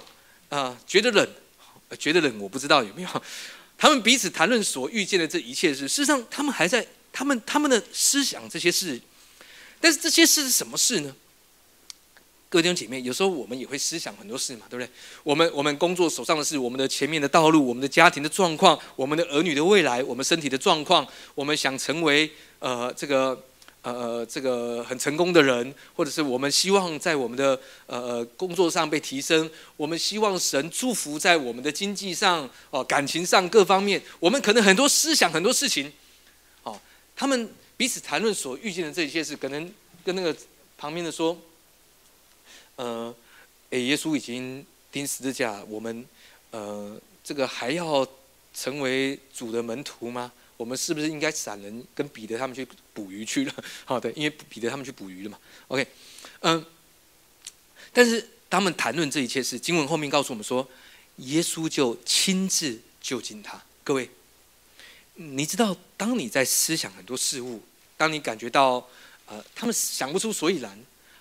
[0.49, 1.27] 啊，觉得冷，
[1.97, 3.09] 觉得冷，我不知道有没有。
[3.79, 9.01] 他们彼此谈论所遇见的这一切事，事实上，他们还在他们他们的思想这些事，
[9.81, 11.15] 但是这些事是什么事呢？
[12.51, 14.91] 各位弟兄姐妹，有时候我们也会思想很多事嘛，对不对？
[15.23, 23.39] 我们我们工作手上的事，我们的前面的道路，我们的家庭的状况，我们的儿女的未来，我们身体的状况，我们想成为呃这个
[23.93, 35.93] 呃这个很成功的人，或者是我们希望在我们的呃工作上被提升，我们希望神祝福在我们的经济上哦感情上各方面，我们可能很多思想很多事情，
[36.63, 36.81] 哦，
[37.15, 39.73] 他们彼此谈论所遇见的这些事，可能
[40.05, 40.37] 跟那个
[40.77, 41.37] 旁边的说。
[42.81, 43.13] 呃，
[43.71, 46.07] 哎，耶稣已经钉十字架，我们
[46.53, 48.07] 呃，这个还要
[48.55, 50.31] 成为主的门徒吗？
[50.59, 53.55] 我们是不是应该闪人跟彼得他们去捕鱼去了？
[53.87, 55.39] 好的，因为彼得他们去捕鱼了嘛。
[55.69, 55.87] OK，
[56.41, 56.67] 嗯，
[57.93, 60.69] 但是他们谈论这一切事，经文后面告诉我们说，
[61.17, 63.63] 耶稣就亲自就近他。
[63.85, 64.11] 各位，
[65.15, 67.63] 你知道，当你在思想很多事物，
[67.97, 68.87] 当你感觉到
[69.27, 70.79] 呃，他们想不出所以然。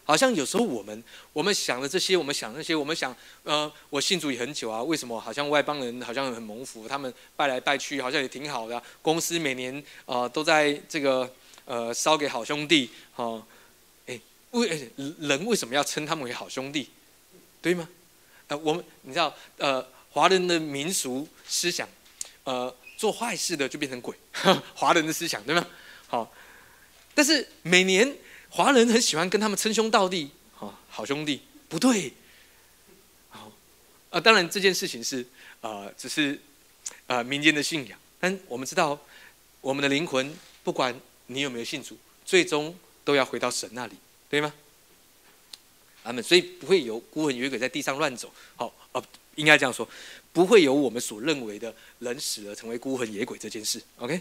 [0.08, 11.30] 好像有时候我们我们想的这些，我们想那些，我们想，呃，我信主也很久啊，为什么好像外邦人好像很蒙福，他们拜来拜去好像也挺好的，公司每年呃都在这个
[11.66, 13.44] 呃烧给好兄弟，哦，
[14.06, 14.18] 哎，
[14.52, 16.90] 为人为什么要称他们为好兄弟，
[17.62, 17.90] 对吗？
[18.48, 21.86] 呃，我们你知道，呃，华人的民俗思想，
[22.46, 24.16] 呃，做坏事的就变成鬼，
[24.74, 25.68] 华人的思想对吗？
[26.08, 26.32] 好，
[27.14, 28.16] 但是每年。
[28.58, 32.12] 华人很喜欢跟他们称兄道弟，好，好兄弟，不对，
[33.30, 33.52] 好，
[34.10, 35.24] 啊，当然这件事情是，
[35.62, 36.42] 呃，只是，
[37.06, 39.00] 呃，民间的信仰，但我们知道，
[39.62, 43.94] 我们的灵魂，不管你有没有信主，最终都要回到神那里，
[44.28, 44.52] 对吗？
[46.02, 46.24] 阿门。
[46.24, 49.88] 所以不会有孤魂野鬼在地上乱走，好，哦，应该这样说，
[50.34, 53.80] 不会有我们所认为的人死了成为孤魂野鬼这件事。
[53.98, 54.20] OK，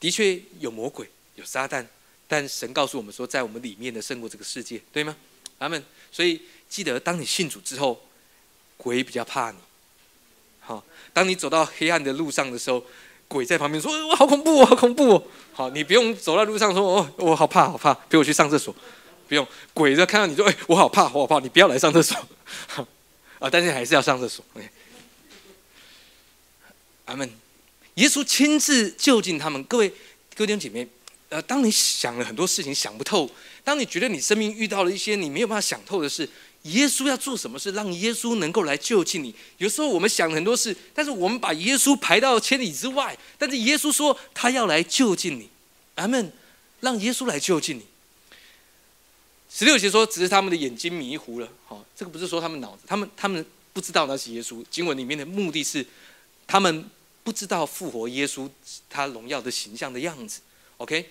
[0.00, 1.86] 的确有魔鬼，有撒旦。
[2.28, 5.16] 但神告诉我们说，在我们里面的胜过这个世界，对吗？
[5.58, 5.82] 阿门。
[6.12, 8.00] 所以记得，当你信主之后，
[8.76, 9.56] 鬼比较怕你。
[10.60, 12.84] 好，当你走到黑暗的路上的时候，
[13.26, 18.74] 鬼在旁边说：“我好恐怖，好恐怖。”好，你不用走在路上说：“哦，我好怕，好怕。”陪我去上厕所，
[19.26, 19.46] 不用。
[19.72, 22.16] 鬼在看到你说：“哎，我好怕，我好怕。”你不要来上厕所。
[23.38, 24.44] 啊，但是还是要上厕所。
[27.06, 27.30] 阿门。
[27.94, 29.88] 耶稣亲自就近他们，各位
[30.34, 30.86] 各位弟姐妹。
[31.30, 33.30] 呃，当你想了很多事情想不透，
[33.62, 36.26] 当你觉得你生命遇到了一些你没有办法想透的事，
[36.62, 39.34] 耶稣要做什么事，让耶稣能够来救济你？
[39.58, 45.50] 有时候我们想很多事，但是我们把耶稣排到千里之外，但是耶稣说他要来救济你，
[45.96, 46.32] 阿门，
[46.80, 47.82] 让耶稣来救济你。
[49.50, 54.64] 十六节说，只是他们的眼睛迷糊了，好，这个不是说他们脑子，他们他们不知道那是耶稣。
[54.70, 55.86] 经文里面的目的是，
[56.46, 56.88] 他们
[57.22, 58.48] 不知道复活耶稣
[58.88, 60.40] 他荣耀的形象的样子。
[60.78, 61.10] OK。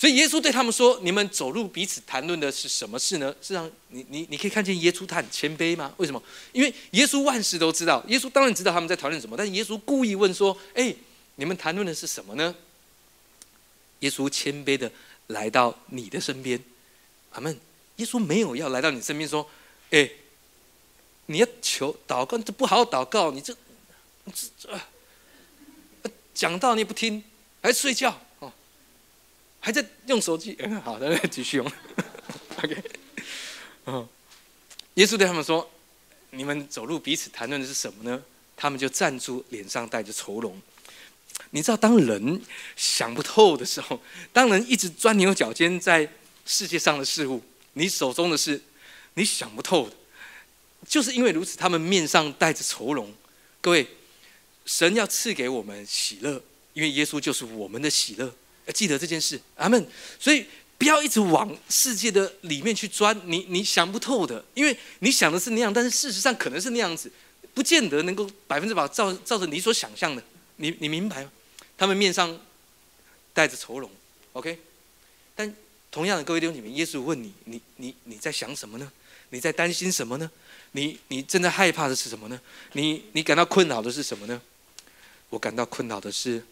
[0.00, 3.36] 所以耶稣对他们说：“你们走路彼此谈论的是什么事呢？
[3.42, 5.92] 是让你你你可以看见耶稣他很谦卑吗？
[5.98, 6.22] 为什么？
[6.52, 9.36] 因为耶稣万事都知道，耶稣当然知道他们在谈论什么。
[9.36, 10.94] 但是耶稣故意问说：‘哎，
[11.34, 12.54] 你们谈论的是什么呢？’
[14.00, 14.90] 耶稣谦卑的
[15.26, 16.58] 来到你的身边，
[17.32, 17.60] 阿门。
[17.96, 19.46] 耶稣没有要来到你身边说
[19.92, 20.10] ：‘哎，
[21.26, 23.54] 你要求祷告，这不好好祷告，你这
[24.32, 27.22] 这这讲道你不听，
[27.62, 28.18] 还睡觉。’
[29.60, 31.72] 还在用手机，好的，继续用。
[32.62, 32.82] OK，
[33.86, 34.08] 嗯，
[34.94, 35.70] 耶稣对他们说
[36.30, 38.22] ：“你们走路彼此谈论的是什么呢？”
[38.56, 40.60] 他们就站住，脸上带着愁容。
[41.50, 42.42] 你知道，当人
[42.76, 44.00] 想不透的时候，
[44.32, 46.06] 当人一直钻牛角尖在
[46.44, 47.42] 世界上的事物，
[47.72, 48.62] 你手中的事，
[49.14, 49.96] 你想不透的，
[50.86, 53.14] 就是因为如此，他们面上带着愁容。
[53.62, 53.86] 各位，
[54.66, 56.42] 神要赐给我们喜乐，
[56.74, 58.34] 因为耶稣就是我们的喜乐。
[58.70, 59.86] 记得这件事，阿门。
[60.18, 60.46] 所以
[60.78, 67.10] 不要一直往世界的里面去钻，你你想不透的，因为你想的是那样，但是事实上可能是那样子，
[67.54, 70.22] 不见得能够百分之百照照着你所想象的。
[70.56, 71.30] 你你明白吗？
[71.76, 72.38] 他们面上
[73.32, 73.90] 带着愁容
[74.32, 74.58] ，OK。
[75.34, 75.54] 但
[75.90, 78.92] 同样的，各位弟兄姐妹，耶稣问你：你你你在想什么呢？
[79.30, 80.30] 你在担心什么呢？
[80.72, 82.40] 你你正在害怕的是什么呢？
[82.72, 84.40] 你你感到困扰的是什么呢？
[85.30, 86.44] 我感到困扰的是，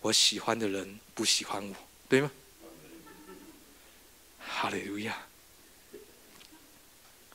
[0.00, 1.74] 我喜欢的人不喜欢我，
[2.08, 2.30] 对吗？
[4.46, 5.16] 哈利路亚。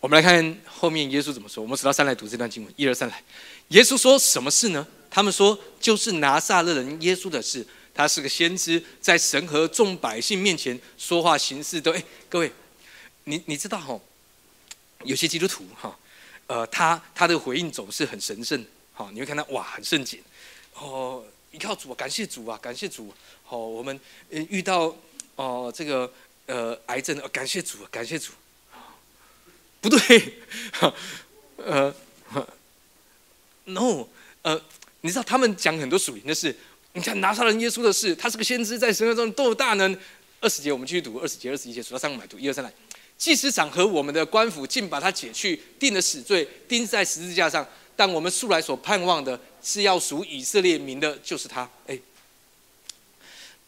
[0.00, 1.62] 我们来看后面耶稣怎么说。
[1.62, 3.22] 我们数到三来读这段经文，一二三来。
[3.68, 4.86] 耶稣说什么事呢？
[5.10, 7.66] 他们说就是拿撒勒人耶稣的事。
[7.92, 12.50] 他是个先知，在神和众百姓面前说话行事都哎，各位，
[13.24, 14.00] 你你知道哈？
[15.04, 15.98] 有些基督徒哈，
[16.46, 18.64] 呃，他他的回应总是很神圣，
[19.00, 20.18] 哦，你会看到哇，很圣洁，
[20.74, 23.10] 哦，依靠主啊，感谢主啊，感谢主，
[23.42, 24.94] 好，我们遇到
[25.36, 26.12] 哦这个
[26.44, 28.32] 呃癌症，感谢主，感谢主。
[29.80, 30.34] 不对，
[31.56, 31.94] 呃
[33.64, 34.06] ，no，
[34.42, 34.60] 呃，
[35.00, 36.54] 你知道他们讲很多属灵的事，
[36.92, 39.98] 你看拿撒勒耶稣的事，他是个先知，在神学中都有大能。
[40.42, 42.70] 二十节我们继续读，二十节、二十一节数到三个买读，一二三来。
[43.16, 47.66] 祭司长和我们的官府竟把他解去，定了死罪，钉在十字架上。
[48.00, 51.68] 但我们素来所盼望的是要属以色列民的，就是他。
[51.86, 51.98] 哎，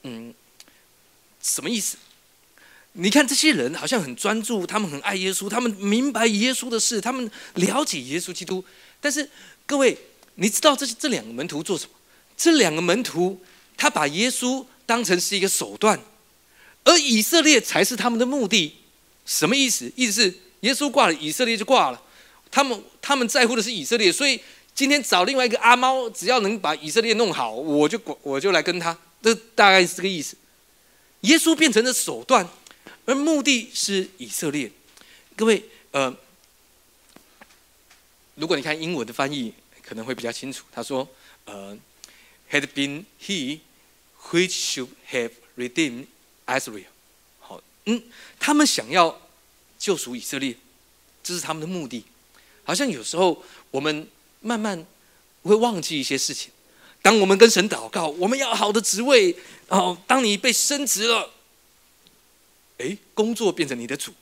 [0.04, 0.32] 嗯，
[1.42, 1.98] 什么意思？
[2.92, 8.64] 你看这些人好像很专注，他们很爱耶稣，他们明白耶稣的事，他们了解耶稣基督。
[9.02, 9.28] 但是
[9.66, 9.98] 各位，
[10.36, 11.90] 你知道这这两个门徒做什么？
[12.34, 13.38] 这两个门徒
[13.76, 16.00] 他把耶稣当成是一个手段，
[16.84, 18.76] 而以色列才是他们的目的。
[19.26, 19.92] 什么意思？
[19.94, 22.01] 意思是耶稣挂了，以色列就挂了。
[22.52, 24.40] 他们他们在乎的是以色列，所以
[24.72, 28.96] 今天找另外一个阿猫，只要能把以色列弄好，我就我就来跟他。
[29.20, 30.36] 这大概是这个意思。
[31.22, 32.48] 耶稣变成了手段。
[33.04, 34.70] 而目的是以色列，
[35.34, 35.60] 各位，
[35.90, 36.16] 呃，
[38.36, 40.64] 如果你看英文的翻译，可能会比较清楚。
[40.70, 41.08] 他说，
[41.44, 41.76] 呃
[42.48, 43.58] ，had been he
[44.30, 46.06] which should have redeemed
[46.46, 46.84] Israel。
[47.40, 48.04] 好，嗯，
[48.38, 49.20] 他们想要
[49.80, 50.54] 救赎以色列，
[51.24, 52.04] 这是他们的目的。
[52.64, 54.08] 好像有时候我们
[54.40, 54.86] 慢慢
[55.42, 56.50] 会忘记一些事情。
[57.00, 59.36] 当我们跟神祷告，我们要好的职位，
[59.68, 61.32] 哦，当你被升职了。
[62.78, 64.12] 哎，工作变成你的主，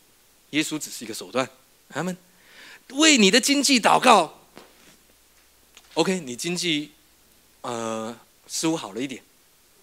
[0.50, 1.48] 耶稣只是一个手段。
[1.88, 2.16] 他们
[2.90, 4.40] 为你的经济祷告
[5.94, 6.90] ，OK，你经济
[7.62, 9.22] 呃似乎好了一点，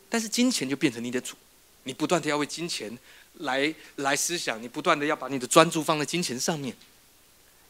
[0.09, 1.35] 但是金钱就变成你的主，
[1.83, 2.95] 你不断的要为金钱
[3.35, 6.75] 来来思想，你不断的要把你的专注放在金钱上面，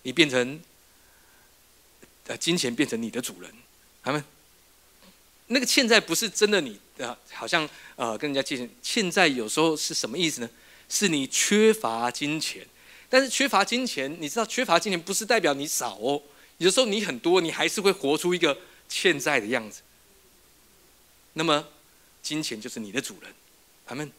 [0.03, 0.59] 你变成
[2.27, 3.51] 呃金钱变成你的主人。
[4.03, 4.23] 他们
[5.47, 10.49] 那个欠债不是真的，你的好像呃跟人家借钱，欠债有时候是什么意思呢？
[10.89, 12.65] 是你缺乏金钱，
[13.09, 16.21] 但是缺乏金钱，你知道缺乏金钱不是代表你少哦。
[16.59, 19.81] 有时候你很多，你还是会活出一个欠债的样子。
[21.33, 21.67] 那么，
[22.23, 23.33] 金钱就是你的主人。
[23.85, 24.11] 他们，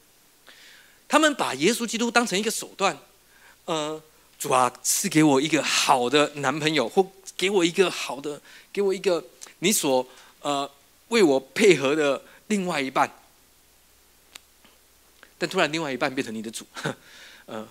[1.09, 2.97] 他们把耶稣基督当成一个手段。
[3.65, 4.03] 呃，
[4.39, 8.41] 主啊，赐给我一个好的男朋友，或给我一个好的，
[8.73, 9.25] 给我一个
[9.59, 10.07] 你所
[10.41, 10.71] 呃
[11.09, 13.13] 为我配合的另外一半。
[15.37, 16.67] 但突然，另外一半变成你的主，
[17.47, 17.69] 呃，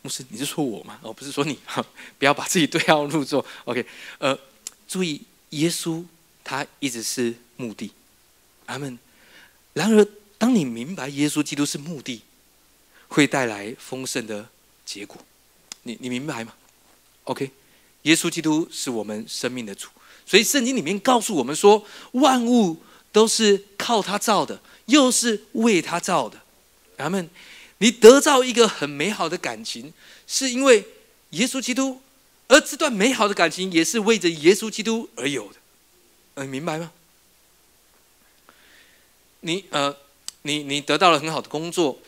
[0.00, 0.98] 牧师，你是说我吗？
[1.02, 1.58] 哦，不是说你，
[2.18, 3.44] 不要把自己对号入座。
[3.64, 3.84] OK，
[4.18, 4.38] 呃，
[4.86, 6.02] 注意，耶稣
[6.42, 7.92] 他一直是目的，
[8.66, 8.98] 阿门。
[9.74, 10.06] 然而，
[10.38, 12.22] 当你明白耶稣基督是目的，
[13.08, 14.48] 会带来丰盛的
[14.88, 15.18] 结果。
[15.82, 16.54] 你你明白吗
[17.24, 17.50] ？OK，
[18.02, 19.88] 耶稣基督是我们生命的主，
[20.24, 22.78] 所以圣经里面告诉我们说，万物
[23.12, 24.62] 都是靠他造的。
[24.86, 26.40] 又是为他造的，
[26.96, 27.28] 阿门。
[27.76, 29.92] 你得到一个很美好的感情，
[30.26, 30.82] 是因为
[31.32, 32.00] 耶稣基督，
[32.46, 36.42] 而这段美好的感情也是为着耶稣基督而有的。
[36.42, 36.90] 你明白吗？
[39.40, 39.94] 你呃，
[40.40, 41.98] 你你得到了很好的工作，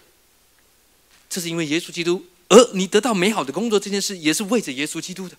[1.28, 5.36] 这是因为耶稣基督，而你得到美好的工作这件事也是为着耶稣基督的。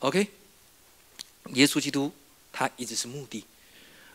[0.00, 0.28] OK，
[1.54, 2.12] 耶稣基督
[2.52, 3.44] 他一直是目的。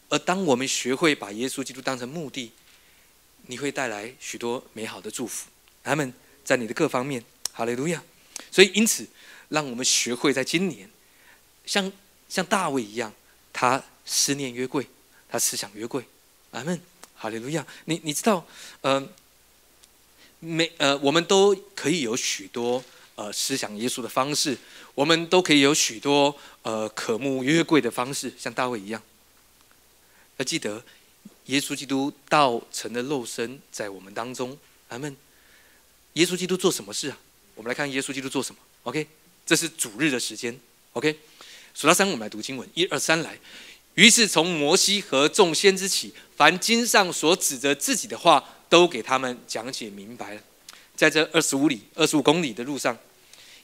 [0.09, 2.51] 而当我们学会把耶稣基督当成目的，
[3.47, 5.49] 你会带来许多美好的祝福。
[5.83, 6.13] 他们
[6.45, 8.01] 在你的各方面，哈利路亚。
[8.51, 9.08] 所以因此，
[9.49, 10.89] 让我们学会在今年，
[11.65, 11.91] 像
[12.27, 13.12] 像大卫一样，
[13.51, 14.87] 他思念约柜，
[15.27, 16.04] 他思想约柜。
[16.51, 16.79] 阿门，
[17.15, 17.65] 哈利路亚。
[17.85, 18.45] 你你知道，
[18.81, 19.08] 呃，
[20.40, 22.83] 每呃，我们都可以有许多
[23.15, 24.58] 呃思想耶稣的方式，
[24.96, 29.02] 我们都可以有许多呃渴慕约柜的方式，像大卫一样。
[30.37, 30.83] 要记得，
[31.48, 34.58] 耶稣基督道成的肉身在我们当中。
[34.87, 35.15] 阿门。
[36.13, 37.17] 耶稣基督做什么事啊？
[37.56, 38.62] 我们来看耶稣基督做什么。
[38.83, 39.06] OK，
[39.46, 40.58] 这是主日的时间。
[40.94, 41.19] OK，
[41.73, 42.67] 数到三，我们来读经文。
[42.73, 43.37] 一二三，来。
[43.96, 50.41] 于是从摩西和众先知起，凡经上所指着自己的话，都给他们讲解明白了。
[50.95, 52.97] 在这二十五里、二十五公里的路上，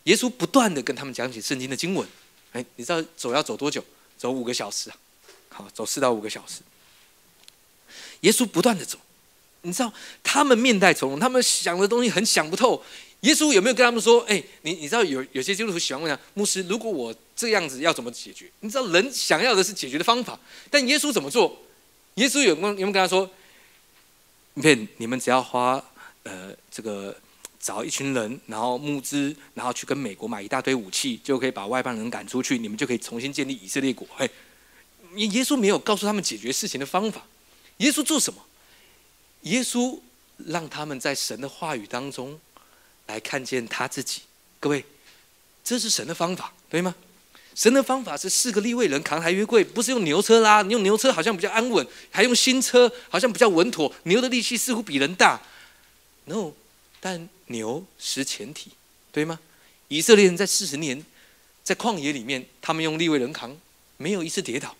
[0.03, 2.07] 耶稣不断的跟他们讲解圣经的经文。
[2.51, 3.83] 哎，你知道走要走多久？
[4.17, 4.95] 走五个小时啊！
[5.49, 6.61] 好，走四到五个小时。
[8.21, 8.97] 耶稣不断的走，
[9.63, 9.93] 你知道
[10.23, 12.81] 他们面带愁容，他们想的东西很想不透。
[13.21, 18.49] 耶稣有没有跟他们说：“哎，你你知道有有些基督徒喜欢问他牧师，如果我这样子要怎么解决？
[18.61, 20.39] 你知道人想要的是解决的方法，
[20.69, 21.61] 但耶稣怎么做？
[22.15, 23.29] 耶稣有没有有没有跟他说：，
[24.55, 25.81] 你你们只要花
[26.23, 27.15] 呃这个
[27.59, 34.07] 找一群人，然后募资，然后去跟美国买一大堆武器，就可以把外邦人赶出去，你们就可以重新建立以色列国？
[34.15, 34.29] 嘿，
[35.15, 37.21] 耶稣没有告诉他们解决事情的方法。
[37.77, 38.43] 耶稣做什么？
[39.41, 39.99] 耶稣
[40.37, 42.39] 让他们在神的话语当中。
[43.07, 44.23] 来看见他自己，
[44.59, 44.83] 各位，
[45.63, 46.95] 这是神的方法，对吗？
[47.55, 53.91] 神的方法是四个立位人扛抬约柜，不是用牛车拉，你用牛车好像比较安稳，还用新车好像比较稳妥。
[54.03, 55.41] 牛的力气似乎比人大
[56.25, 56.51] ，no，
[56.99, 58.71] 但牛是前提，
[59.13, 59.39] 对吗？
[59.87, 61.05] 以色列人在四十年
[61.63, 63.57] 在旷野里面，他们用立位人扛，
[63.95, 64.75] 没有一次跌倒。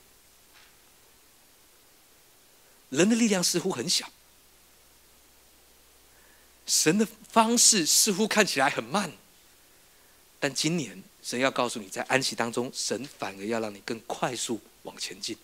[2.90, 4.12] 人的力量似乎很小。
[6.68, 9.12] 神的方式似乎看起来很慢，
[10.40, 15.36] 但今年神要告诉你，在安息当中，神反而要让你更快速往前进。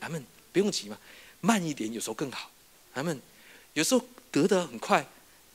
[0.00, 0.96] 咱们不用急嘛，
[1.40, 2.48] 慢一点有时候更好。
[2.94, 3.20] 咱们
[3.72, 5.04] 有时候得的很快，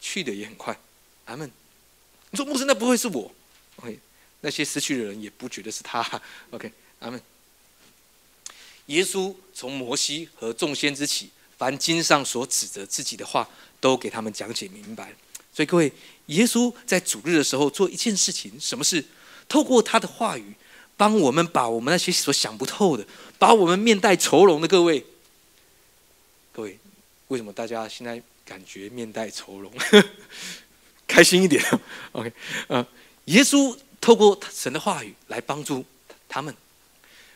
[0.01, 0.77] 去的也很快。
[1.25, 1.49] 咱们
[2.32, 3.32] 你说牧师，那不会是我
[3.77, 3.97] ？OK，
[4.41, 6.21] 那些失去的人也不觉得是他。
[6.51, 6.69] OK，
[6.99, 7.21] 咱们
[8.88, 13.49] 耶稣从摩西和众先之起，凡经上所指责自己的话。
[13.82, 15.15] 都给他们讲解明白
[15.53, 15.89] 所以各位，
[16.25, 19.01] 耶稣在主日的时候做一件事情，什么事？
[19.50, 20.54] 透过他的话语，
[20.95, 23.06] 帮我们把我们那些所想不透的，
[23.38, 25.04] 把我们面带愁容的各位，
[26.54, 26.80] 各位，
[27.28, 29.70] 为什么大家现在感觉面带愁容？
[31.08, 31.62] 开心一点
[32.12, 32.32] ，OK，
[32.68, 32.86] 呃，
[33.26, 35.84] 耶稣透过神的话语来帮助
[36.30, 36.56] 他们。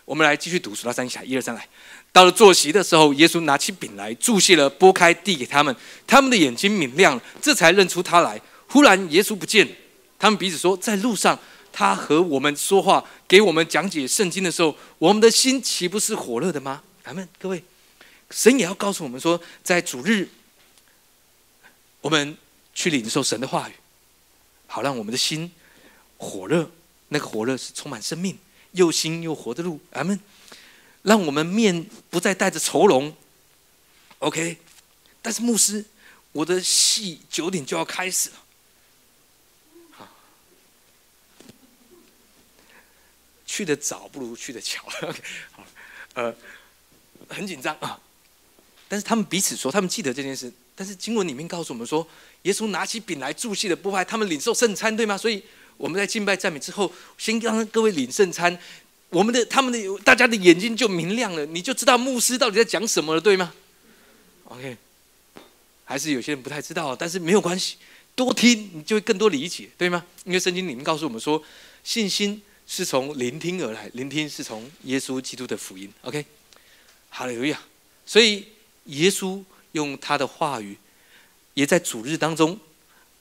[0.05, 1.67] 我们来继续读数到三下，一二三来。
[2.11, 5.75] 到了坐席的时候，耶稣拿起饼来，注谢了，拨开，递给他们。
[6.05, 8.39] 他们的眼睛明亮了，这才认出他来。
[8.67, 9.67] 忽然，耶稣不见，
[10.19, 11.39] 他们彼此说：“在路上，
[11.73, 17.61] 他和我们说话，给我们讲解圣经的时候，我们的心岂不是火热的吗？”咱们各位，
[18.29, 20.29] 神也要告诉我们说，在主日，
[21.99, 22.37] 我们
[22.73, 23.73] 去领受神的话语，
[24.67, 25.51] 好让我们的心
[26.17, 26.69] 火热。
[27.09, 28.37] 那个火热是充满生命、
[28.71, 29.79] 又新又活的路。
[29.91, 30.17] 咱们。
[31.03, 33.13] 让我们面不再带着愁容
[34.19, 34.57] ，OK。
[35.21, 35.83] 但是牧师，
[36.31, 38.35] 我的戏九点就要开始了，
[43.53, 44.81] 去的早不如去的巧。
[45.53, 45.63] 好，
[46.15, 46.33] 呃，
[47.29, 47.99] 很紧张啊。
[48.87, 50.51] 但是他们彼此说，他们记得这件事。
[50.73, 52.07] 但是经文里面告诉我们说，
[52.41, 55.15] 耶稣拿起饼来祝谢的不派他们领受圣餐，对吗？
[55.15, 55.43] 所以
[55.77, 58.57] 我们在敬拜赞美之后，先让各位领圣餐。
[59.09, 63.53] 我们的、他们的、大家的眼睛就明亮了，你就知道牧师到底在讲什么了，对吗
[64.45, 64.75] ？OK，
[65.85, 67.77] 还是有些人不太知道，但是没有关系，
[68.15, 70.03] 多听你就会更多理解，对吗？
[70.25, 71.39] 因为圣经里面告诉我们说，
[71.83, 75.91] 信心是从聆听而来，聆听是从耶稣基督的福音。
[76.01, 76.25] OK，
[77.09, 77.61] 好了，有亚。
[78.05, 78.47] 所以
[78.85, 79.43] 耶稣
[79.73, 80.77] 用他的话语，
[81.53, 82.59] 也在主日当中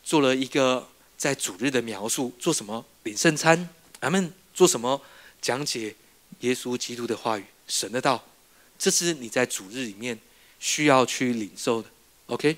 [0.03, 2.85] 做了一个在主日的描述，做什么？
[3.05, 3.69] 领圣餐，
[4.01, 5.01] 咱们做什么？
[5.41, 5.95] 讲解
[6.41, 8.25] 耶稣基督的话语，神的道，
[8.79, 10.17] 这是你在主日里面
[10.61, 11.89] 需要去领受的。
[12.27, 12.57] OK，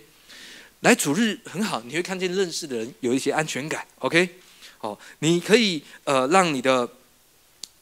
[0.80, 3.86] 来主日很好，你会看见认识的人有一些安全感。
[4.00, 4.28] OK，
[4.84, 6.86] 哦，你可以呃让你的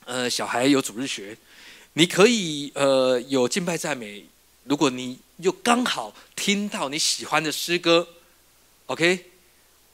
[0.04, 1.36] 呃小孩有主日学，
[1.94, 4.24] 你可以呃有敬拜赞美。
[4.64, 8.06] 如果你又刚好听到你喜欢的诗歌
[8.86, 9.32] ，OK，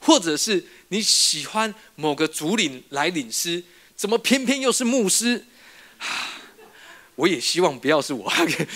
[0.00, 3.64] 或者是你喜欢某个主领来领诗。
[3.96, 5.46] 怎么偏偏又是牧师？
[7.16, 8.68] 我也希望不要是我 ok。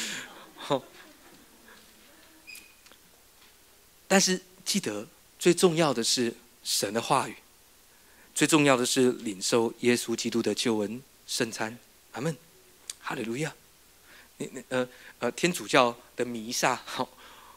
[4.09, 5.07] 但是记得，
[5.39, 7.37] 最重要的是神的话语，
[8.35, 11.77] 最重要的是领受耶稣基督的救恩圣餐。
[12.13, 12.37] 阿门，
[13.01, 13.53] 哈利路亚。
[14.39, 17.09] 你、那、呃、呃，天主教的弥撒，好，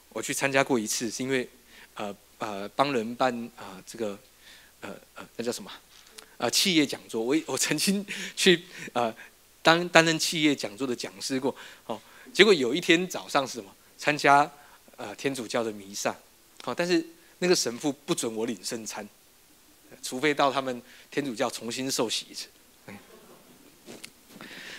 [0.09, 1.49] 我去参加过一次，是因为
[1.95, 4.17] 呃呃帮人办啊这个
[4.81, 5.71] 呃呃那叫什么？
[6.37, 8.05] 啊，企业讲座，我我曾经
[8.35, 8.63] 去
[8.93, 9.13] 呃
[9.61, 11.55] 当担任企业讲座的讲师过，
[11.85, 11.99] 哦，
[12.33, 13.73] 结果有一天早上是什么？
[13.97, 14.49] 参加
[14.97, 16.13] 呃天主教的弥撒，
[16.61, 17.03] 好，但是
[17.39, 19.07] 那个神父不准我领圣餐，
[20.05, 20.79] 除非到他们
[21.09, 22.47] 天主教重新受洗一次。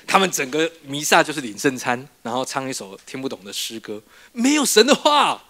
[0.06, 4.00] 他们整个弥撒就是领圣餐，然后唱一首听不懂的诗歌，
[4.30, 5.42] 没有神的话，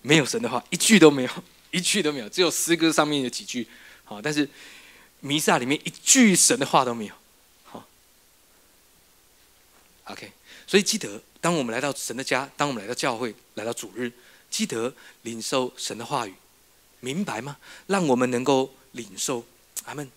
[0.00, 1.30] 没有神的话，一句都没有，
[1.70, 3.68] 一句都没有，只有诗歌上面有几句，
[4.04, 4.48] 好，但是
[5.20, 7.14] 弥撒里面一句神的话都没有，
[7.64, 7.86] 好
[10.06, 10.32] ，OK，
[10.66, 14.10] 所以记得，当我们来到神的家，当我们来到教会，来到主日，
[14.48, 16.32] 记得领受神的话语，
[17.00, 17.56] 明白吗？
[17.86, 19.44] 让我们能够领受，
[19.84, 20.08] 阿门，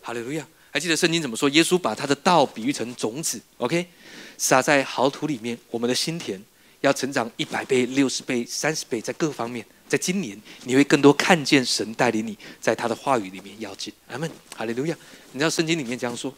[0.00, 0.46] 哈利路亚。
[0.70, 1.50] 还记得圣经怎么说？
[1.50, 3.86] 耶稣把他的道比喻成种子，OK，
[4.38, 6.42] 撒在好土里面，我们的心田
[6.80, 13.92] 要成长一百倍、六十倍、三十倍，在各方面，在今年你会更多看见神带领你，在他的话语里面要进。
[14.08, 14.96] 阿门，哈利路亚。
[15.32, 16.32] 你知道圣经里面这样说，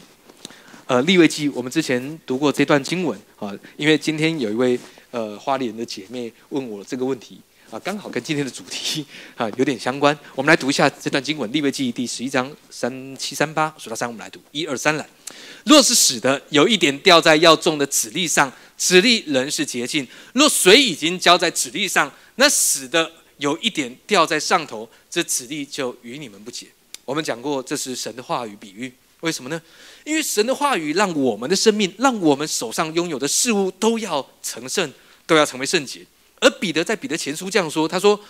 [0.86, 4.76] 呃，立位记，我们之前读过这段经文啊，因为今天有一位
[5.12, 7.40] 呃花莲的姐妹问我这个问题。
[7.74, 9.04] 啊，刚好跟今天的主题
[9.36, 10.16] 啊有点相关。
[10.36, 15.04] 我们来读一下这段经文，《立位记》第十一章三七三八，数到三，我们来读，一二三来。
[15.64, 26.68] 若是死的有一点掉在要种的籽粒上，籽粒仍是洁净；若水已经浇在籽粒上，那死的有一点掉在上头，这籽粒就与你们不洁。
[27.04, 28.92] 我们讲过，这是神的话语比喻。
[29.18, 29.60] 为什么呢？
[30.04, 34.92] 因为神的话语让我们的生命，让我们手上拥有的事物都要成圣，
[35.26, 36.06] 都要成为圣洁。
[36.44, 38.20] 而彼得在彼得前书这样说：“他说，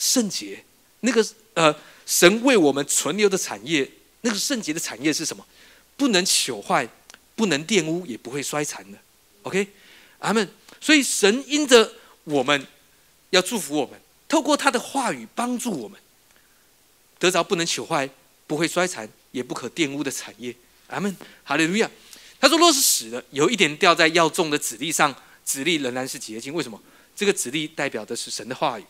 [0.00, 0.64] 圣洁
[1.00, 1.72] 那个呃，
[2.04, 3.88] 神为我们存留的产业，
[4.22, 5.46] 那个圣洁的产业是什么？
[5.96, 6.88] 不能朽坏，
[7.36, 8.98] 不能玷污，也不会衰残的。
[9.42, 9.68] OK，
[10.18, 10.50] 阿门。
[10.80, 11.92] 所以神因着
[12.24, 12.66] 我们
[13.30, 15.96] 要祝福我们，透过他的话语帮助我们，
[17.20, 18.10] 得着不能朽坏、
[18.48, 20.52] 不会衰残、也不可玷污的产业。
[20.88, 21.88] 阿门，哈利路亚。
[22.40, 26.52] 他说：若是死了，有一点掉在要种的籽粒上，籽粒仍然是洁净。
[26.52, 26.82] 为什么？”
[27.14, 28.84] 这个指例代表的是神的话语。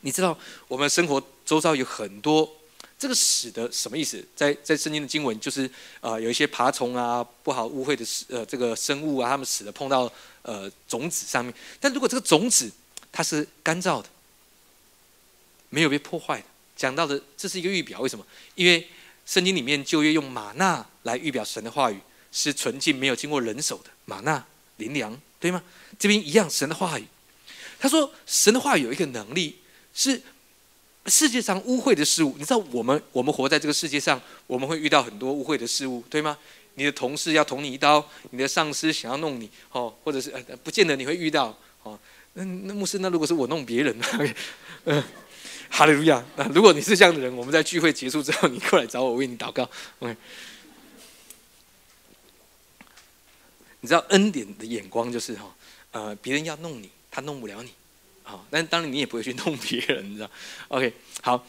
[0.00, 2.56] 你知道，我们生活周遭有很多
[2.98, 4.26] 这个死的什么意思？
[4.34, 10.10] 在在圣经的经文，就是啊，有一些爬虫啊，不好污秽的呃这个生物啊，他们死了碰到
[10.42, 11.52] 呃种子上面。
[11.78, 12.70] 但如果这个种子
[13.12, 14.08] 它是干燥的，
[15.68, 16.46] 没有被破坏的，
[16.76, 18.00] 讲到的这是一个预表。
[18.00, 18.26] 为什么？
[18.54, 18.88] 因为
[19.26, 22.00] 圣经里面旧约用玛纳来预表神的话语
[22.32, 24.44] 是纯净，没有经过人手的玛纳
[24.78, 25.62] 灵粮，对吗？
[25.98, 27.04] 这边一样，神的话语，
[27.78, 29.56] 他说神的话语有一个能力，
[29.94, 30.20] 是
[31.06, 32.34] 世界上污秽的事物。
[32.38, 36.36] 你知道，我们我们活在这个世界上，我们会遇到很多污秽的事物，对吗？
[36.74, 41.98] 你的同事要捅你一刀，你的上司想要弄你，哦，或者是呃，不见得你会遇到，哦，
[42.34, 44.06] 那那牧师，那如果是我弄别人呢？
[44.84, 45.02] 嗯，
[45.68, 46.24] 哈利路亚。
[46.36, 49.68] 那如果你是这样的人，我们在聚会结束之后，你过来找我为你祷告。
[49.98, 50.16] OK。
[53.80, 55.54] 你知道恩典的眼光就是哈。
[55.92, 57.70] 呃，别人要弄你，他弄不了你，
[58.22, 60.30] 好，但当然你也不会去弄别人，你知道？
[60.68, 61.44] OK，好，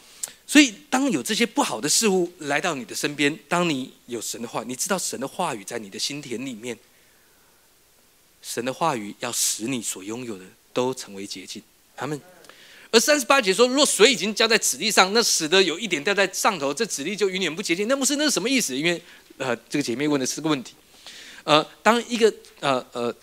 [0.47, 6.75] 所以当有这些不好的事物来到你的身边，当你有神的话，你知道神的话语在你的心田里面，
[8.41, 11.61] 神的话语要使你所拥有的都成为捷径。
[11.95, 12.19] 他们，
[12.89, 17.87] 而三十八节说，若水已经浇在籽粒上，那使得有一点掉在上头，这籽粒就永远不洁净。
[17.87, 18.75] 那不是那是什么意思？
[18.75, 18.99] 因为
[19.37, 20.73] 呃，这个姐妹问的是个问题，
[21.43, 23.13] 呃，当一个呃呃。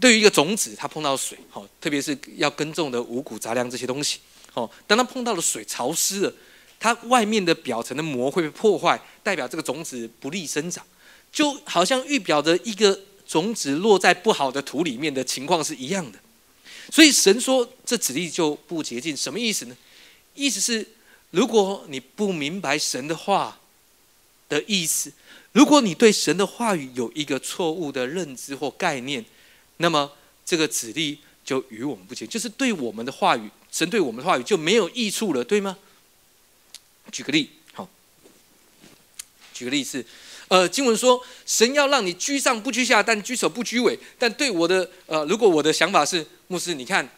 [0.00, 4.20] 对于一个种子，它碰到水，好，特别是要耕种的五谷杂粮这些东西，
[4.50, 6.32] 好，当它碰到了水，潮湿了，
[6.80, 10.82] 它外面的表层的膜会被破坏，代表这个种子不利生长，
[11.30, 12.98] 就好像预表着一个
[13.28, 16.18] 种子落在不好的土里面的情况是一样的。
[16.90, 19.76] 所以神说这籽粒就不洁净，什么意思呢？
[20.34, 20.88] 意思是
[21.32, 23.60] 如果你不明白神的话
[24.48, 25.12] 的意思，
[25.52, 29.24] 如果你对神的话语有一个错误的认知或概念。
[29.78, 30.12] 那么
[30.44, 35.76] 这个指力就与我们不接，就是对我们的话语，神对我们的话语就没有益处了，对吗？
[37.10, 37.88] 举个例，好，
[39.52, 40.04] 举个例子，
[40.46, 43.98] 呃，经文说，神要让你居上不居下，但居首不居尾。
[44.20, 47.08] 但对我的，呃，如果我的想法是，牧师，你看，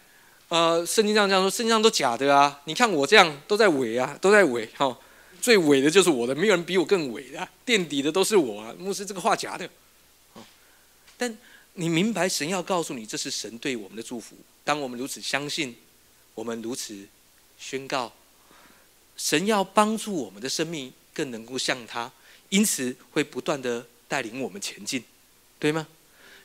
[0.48, 4.96] 呃，圣经上这样说，圣经上都假的啊，你看我这样都在尾啊，都在尾，哈，
[5.44, 9.68] 最尾的就是我的，没有人比我更尾的，垫底的都是我啊，牧师这个话假的，
[11.18, 11.36] 但。
[11.76, 14.36] 你明白神要告诉你，这是神对我们的祝福。
[14.62, 15.74] 当我们如此相信，
[16.32, 16.96] 我们如此
[17.58, 18.12] 宣告，
[19.16, 22.12] 神要帮助我们的生命更能够像他，
[22.48, 25.02] 因此会不断的带领我们前进，
[25.58, 25.84] 对吗？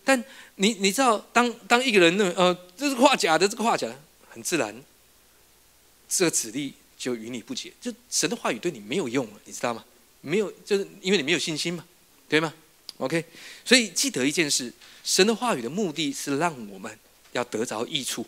[0.03, 0.23] 但
[0.55, 4.83] 你你知道，当当一个人呢，呃，这是画假的，这个画假的，很自然，
[6.09, 9.83] 这个指力就与你不解，就神的话语对你没有用了，你知道吗？
[10.19, 11.85] 没有，就是因为你没有信心嘛，
[12.27, 12.53] 对吗
[12.97, 13.23] ？OK，
[13.63, 14.71] 所以记得一件事。
[15.01, 16.99] 神的话语的目的是让我们
[17.31, 18.25] 要得着益处，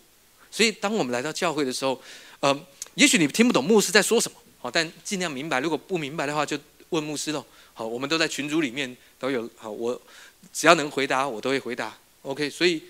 [0.49, 2.01] 所以当我们来到教会的时候，
[2.39, 2.65] 呃，
[2.95, 5.59] 也许你听不懂牧师在说什么，好，但尽量明白。
[5.59, 6.57] 如果不明白的话，就
[6.89, 7.45] 问牧师喽。
[7.73, 9.47] 好，我们都在群组里面都有。
[9.57, 10.01] 好，我
[10.53, 11.95] 只要能回答，我都会回答。
[12.21, 12.81] OK，所以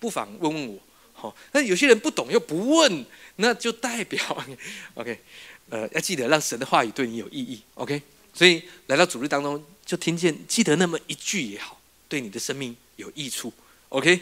[0.00, 0.78] 不妨问问我。
[1.20, 3.04] 好，那有些人不懂又不问，
[3.36, 4.44] 那就代表
[4.94, 5.20] OK，
[5.68, 7.60] 呃，要记得让神的话语对你有意义。
[7.74, 8.00] OK，
[8.32, 13.52] 所以来到主日当中，就听见记得那么一句也好，对你的生命有益处。
[13.90, 14.18] OK，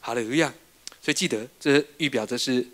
[0.00, 0.54] 好了，一样。
[1.02, 2.64] 所以记得这预表的是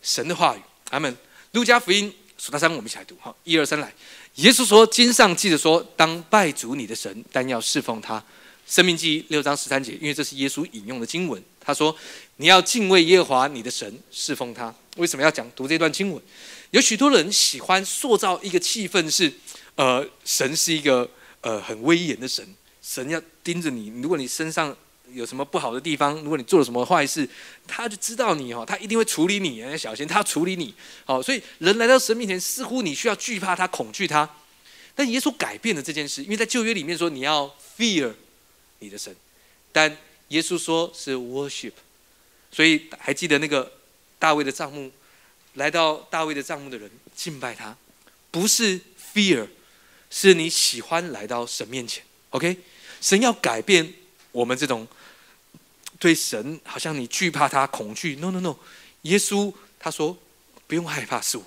[0.00, 0.60] 神的话语。
[0.90, 1.14] 阿门。
[1.52, 3.16] 路加福音数到三，我们一起来读。
[3.20, 3.92] 好，一二三，来。
[4.36, 8.20] 耶稣说：“经上记着说，当拜主你的神，但要侍奉他。”
[8.66, 11.40] 生命记六章十三节，因为这是耶稣引用的经文。
[11.60, 11.96] 他说
[12.36, 16.22] ：“你要敬畏耶和华你的神，侍奉他。”为什么要讲读这段经文？
[16.70, 19.32] 有许多人喜欢塑造一个气氛，是
[19.76, 21.08] 呃，神是一个
[21.40, 22.46] 呃很威严的神，
[22.82, 23.88] 神要盯着你。
[24.02, 24.76] 如果你身上
[25.12, 27.28] 有什么不好的地方，如果你做了什么坏事，
[27.66, 30.74] 他就知道你哦，他一定会处理你，要小心他处理你。
[31.04, 34.28] 好，所以人来到神面前，似乎你需要惧怕他、恐惧他。
[34.94, 38.12] 但耶稣改变了这件事，因为在旧约里面说你要 fear
[38.78, 39.14] 你的神，
[39.72, 39.96] 但
[40.28, 41.72] 耶稣说是 worship，
[42.54, 43.72] 所以还记得那个
[44.16, 44.88] 大卫的帐幕，
[45.54, 47.76] 来到大卫的帐幕的人敬拜他，
[48.30, 48.80] 不是
[49.12, 49.48] fear，
[50.08, 52.04] 是你喜欢来到神面前。
[52.30, 52.56] OK，
[53.00, 53.92] 神要改变
[54.30, 54.86] 我们这种
[55.98, 58.14] 对神好像你惧怕他、恐惧。
[58.16, 58.54] No No No，
[59.02, 60.16] 耶稣他说
[60.68, 61.44] 不用害怕是我，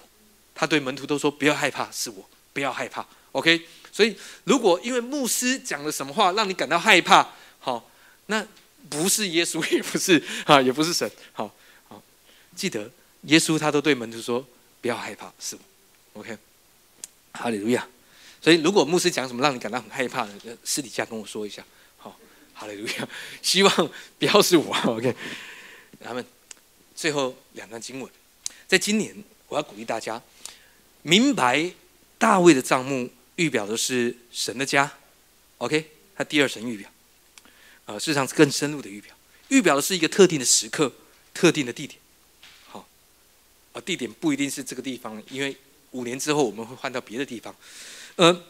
[0.53, 3.07] 他对门徒都说不要害怕是我，不要害怕。
[3.31, 7.29] OK，所以如果因为牧师讲了什么话让你感到害怕，
[7.59, 7.89] 好
[8.25, 8.45] 那。
[8.89, 11.09] 不是耶稣， 也不是啊，也不是神。
[11.33, 11.53] 好
[11.87, 12.01] 好
[12.55, 12.89] 记得，
[13.23, 14.45] 耶稣他都对门徒说
[14.81, 15.61] ：“不要害怕，是我。”
[16.21, 16.37] OK，
[17.33, 17.87] 哈利路亚。
[18.41, 21.63] 所以，如果牧师讲什么让你感到很害怕的，私底下跟我说一下。
[21.97, 22.17] 好，
[22.53, 23.07] 哈利路亚。
[23.41, 24.75] 希望不要是我。
[24.85, 25.13] OK，
[25.99, 26.25] 他们
[26.95, 28.11] 最后两段经文，
[28.67, 29.15] 在今年
[29.47, 30.21] 我要鼓励大家
[31.01, 31.71] 明白
[32.17, 34.91] 大卫的账目预表的是神的家。
[35.57, 36.89] OK，他第二神预表。
[37.87, 39.15] 啊，事实上是更深入的预表，
[39.47, 40.91] 预表的是一个特定的时刻、
[41.33, 41.97] 特定的地点。
[42.67, 42.85] 好，
[43.71, 45.55] 啊，地点不一定是这个地方，因为
[45.91, 47.55] 五年之后我们会换到别的地方。
[48.17, 48.43] 呃，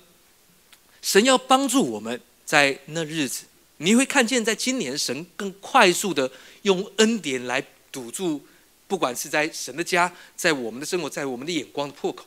[1.04, 3.46] 神要帮助我们在那日子，
[3.78, 6.32] 你会看见，在今年神更快速的
[6.64, 8.44] 用恩典来堵住，
[8.88, 12.26] 不管是在神的家，在我们的生活，在我们的眼光的破口，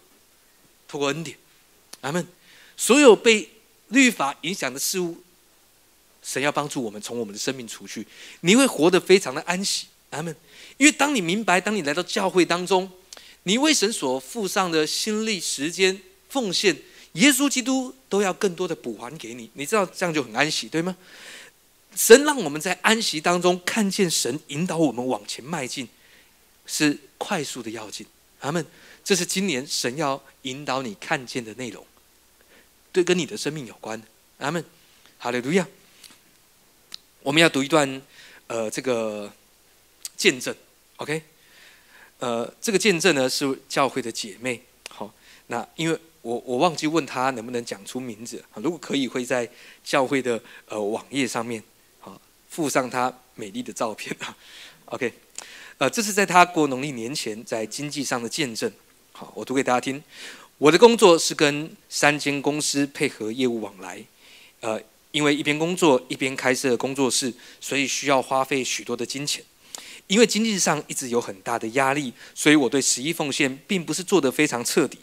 [0.87, 1.37] 透过恩典，
[2.03, 2.25] 阿门。
[2.77, 3.51] 所有被
[3.89, 5.21] 律法影响的事物。
[6.23, 8.07] 神要帮助我们从我们的生命除去，
[8.41, 10.35] 你会活得非常的安息，阿门。
[10.77, 12.91] 因为当你明白，当你来到教会当中，
[13.45, 16.77] 你为神所付上的心力、时间、奉献，
[17.13, 19.51] 耶稣基督都要更多的补还给你。
[19.55, 20.97] 你知道这样就很安息，对吗？
[21.97, 25.89] 神让我们在安息当中看见神引导我们往前迈进，
[26.67, 28.07] 是快速的要进，
[28.41, 28.65] 阿门。
[29.03, 31.85] 这是今年神要引导你看见的内容，
[32.93, 34.01] 对，跟你的生命有关，
[34.39, 34.65] 阿门。
[35.19, 35.67] 哈利路亚。
[37.23, 38.01] 我们要读一段，
[38.47, 39.31] 呃，这个
[40.17, 40.55] 见证
[40.97, 41.23] ，OK，
[42.19, 45.13] 呃，这个见证呢是教会的姐妹，好，
[45.49, 49.47] 那因为我我忘记问她能不能讲出名字，如果可以，会在
[49.85, 51.63] 教会的呃网页上面，
[51.99, 52.19] 好
[52.49, 54.17] 附上她美丽的照片。
[54.21, 54.35] 啊，
[54.87, 55.13] OK，
[55.77, 58.73] 呃，这是在她过农历年前在经济上的见证，
[59.13, 60.03] 好，我读给大家听，
[60.57, 64.03] 我的工作是跟三间公司配合业务往来，
[64.61, 64.81] 呃。
[65.13, 69.43] 因为一边工作一边开设工作室，所以需要花费许多的金钱。
[70.07, 74.99] 因为经济上一直有很大的压力，所以我对十一奉献并不是做得非常彻底。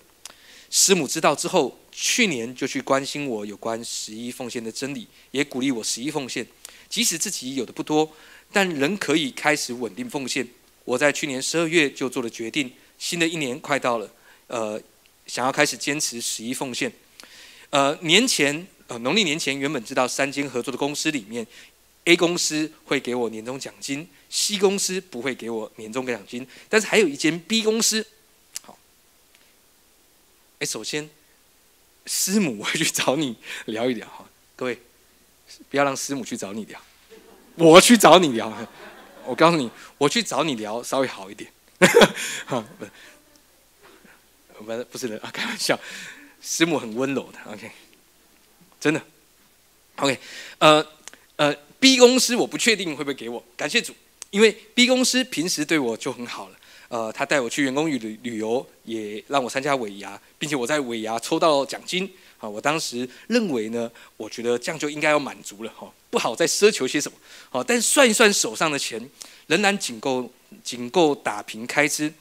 [0.69, 6.45] 师母知道之后，去年就去关心我有关十一奉献的真理，也鼓励我十一奉献。
[6.89, 8.11] 即使自己有的不多，
[8.51, 10.45] 但仍可以开始稳定奉献。
[10.83, 14.11] 我在去年十二月就做了决定，新的一年快到了，
[14.47, 14.81] 呃，
[15.25, 16.91] 想要开始坚持十一奉献。
[17.69, 18.67] 呃，年前。
[18.87, 21.45] 呃，农历年前原本知道三间合作的公司里面
[22.05, 28.07] ，A 公司会给我年终奖金，C 公司不会给我年终奖金，但是还有一间 B 公司。
[28.61, 28.77] 好，
[30.59, 31.09] 哎，首先
[32.05, 33.35] 师母会去找你
[33.65, 34.25] 聊一聊 哈，
[34.55, 34.79] 各位
[35.69, 36.81] 不要让师母去找你聊，
[37.55, 38.67] 我去找你聊。
[39.27, 41.51] 我告诉你，我去找你聊稍微好一点。
[42.45, 45.77] 好，不，不不是的啊，开玩笑，
[46.41, 47.51] 师母很温柔的。
[47.51, 47.69] OK。
[48.79, 49.01] 真的
[49.95, 50.17] ，OK，
[50.59, 50.85] 呃
[51.35, 53.93] 呃，B 公司我不确定会不会给我，感谢主，
[54.29, 56.55] 因为 B 公司平时对我就很好了，
[56.89, 62.07] 呃，他带我去员工旅旅游，也让我参加尾牙，并且我在尾牙抽到奖金，
[62.37, 67.17] 啊，我当时认为呢，我觉得这样就应该要满足了哈，不好再奢求些什么，
[67.49, 69.09] 好，但算一算手上的钱，
[69.47, 70.31] 仍然仅够
[70.63, 72.13] 仅够打平开支，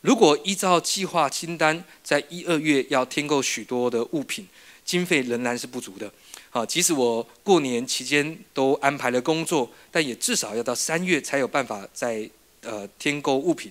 [0.00, 4.46] 如果依照计划清单，在一二月要添购许多的物品。
[4.88, 6.10] 经费仍然是不足的。
[6.48, 12.28] 好，即使我过年期间都安排了工作，但也至少要到三月才有办法在
[12.62, 13.70] 呃添购物品，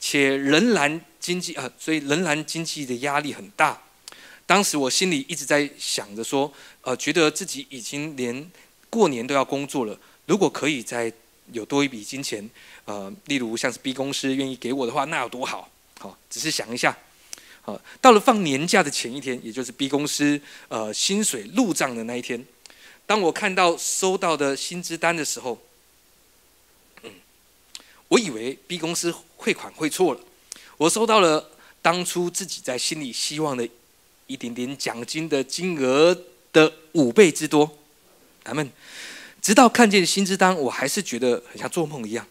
[0.00, 3.78] 且仍然经济啊，所以仍然经济的压力很大。
[4.46, 8.50] 当时我心里一直在想着说，呃，觉得自己已经连
[8.88, 11.12] 过年都要工作了，如果可以再
[11.52, 12.48] 有多一笔金钱，
[12.86, 15.68] 呃，例如像是 B 公司愿意给我的话，那有多好？
[15.98, 16.96] 好，只是想一下。
[17.68, 22.42] 好，到了放年假的前一天，也就是 B 公司呃薪水入账的那一天，
[23.04, 25.60] 当我看到收到的薪资单的时候，
[27.02, 27.10] 嗯，
[28.08, 30.20] 我以为 B 公司汇款汇错了，
[30.78, 31.50] 我收到了
[31.82, 33.68] 当初自己在心里希望的
[34.26, 36.18] 一点点奖金的金额
[36.54, 37.70] 的五倍之多。
[38.42, 38.72] 咱们
[39.42, 42.26] 直到看见薪资单，我还是觉得很像做梦一样。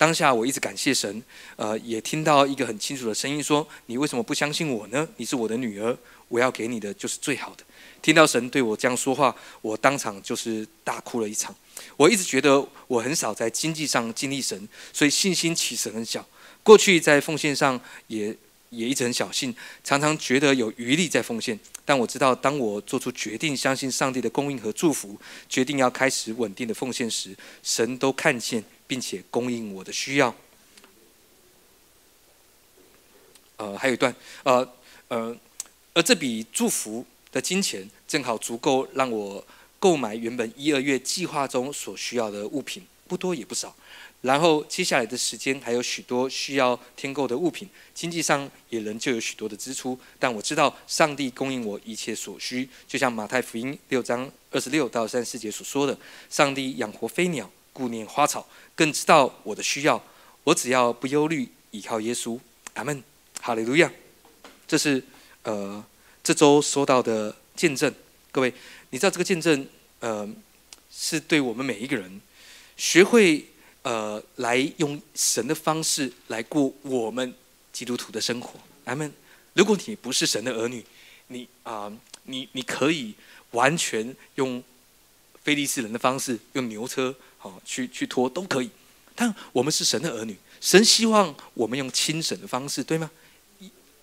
[0.00, 1.22] 当下我一直感谢神，
[1.56, 5.06] 呃，也听到一个很清楚的声音说：“你为什么不相信我呢？
[5.18, 5.94] 你是我的女儿，
[6.28, 7.62] 我要给你的就是最好的。”
[8.00, 11.54] 听到神对我这样说话，我当场就是大哭了一场。
[11.98, 16.26] 我一直觉得我很少在经济上经历神，所以信心其实很小。
[16.62, 18.34] 过去在奉献上也
[18.70, 21.60] 也一直很小心，常常觉得有余力在奉献。
[21.84, 28.64] 但我知道，当我做出决定，相信上帝的供应和祝福，决定要开始稳定的奉献时，神都看见。
[28.90, 30.34] 并且供应我的需要。
[33.56, 34.12] 呃，还有一段，
[34.42, 34.68] 呃
[35.06, 35.36] 呃，
[35.94, 39.46] 而这笔祝福的金钱正好足够让我
[39.78, 43.76] 购买原本一二月计划中所需要的物品，不多也不少。
[44.22, 49.98] 然后接下来的时间还有许多需要添购的物品，经济上也仍旧有许多的支出。
[50.18, 55.96] 但我知道上帝供应我一切所需，就像马太福音六章二十六到三十四节所说的
[56.28, 58.46] ：“上帝养活飞鸟，顾念花草。”
[58.80, 60.02] 更知道我的需要，
[60.42, 62.40] 我只要不忧虑，依靠耶稣，
[62.72, 63.04] 阿门，
[63.38, 63.92] 哈利路亚。
[64.66, 65.04] 这是
[65.42, 65.84] 呃
[66.24, 67.94] 这周收到的见证，
[68.32, 68.50] 各位，
[68.88, 69.68] 你知道这个见证
[69.98, 70.26] 呃
[70.90, 72.18] 是对我们每一个人
[72.78, 73.44] 学会
[73.82, 77.34] 呃来用神的方式来过我们
[77.74, 79.12] 基督徒的生活，阿门。
[79.52, 80.82] 如果你不是神的儿女，
[81.26, 83.12] 你啊你你可以
[83.50, 84.64] 完全用
[85.50, 87.12] 非利士人的方式，用牛车。
[87.36, 88.70] 好，去去拖都可以，
[89.16, 93.10] 但我们是神的儿女，神希望我们用轻省的方式，对吗？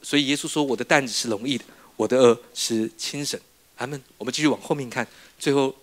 [0.02, 1.64] 所以耶稣说：“我的担子是容易的，
[1.96, 3.40] 我的恶是轻省。”
[3.78, 4.02] 阿门。
[4.18, 5.08] 我们继续往后面看，
[5.40, 5.74] 最后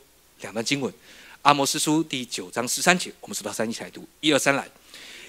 [0.42, 0.92] 两段经文，
[1.40, 4.68] 《阿摩斯书》第九章十三节，我们数到三一起来读，一二三来。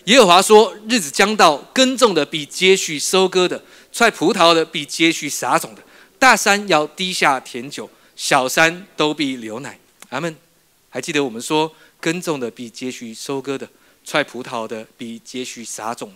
[0.06, 3.64] 耶和华说：“日子将到，耕种的比接续收割的，
[3.94, 5.82] 踹葡萄的比接续撒种的，
[6.20, 9.80] 大山要低下甜酒，小山都必流奶。”
[10.10, 10.36] 阿门。
[10.90, 11.74] 还记得我们说？
[12.00, 13.68] 耕种的比接续收割的，
[14.04, 16.10] 踹葡萄的比接续撒种。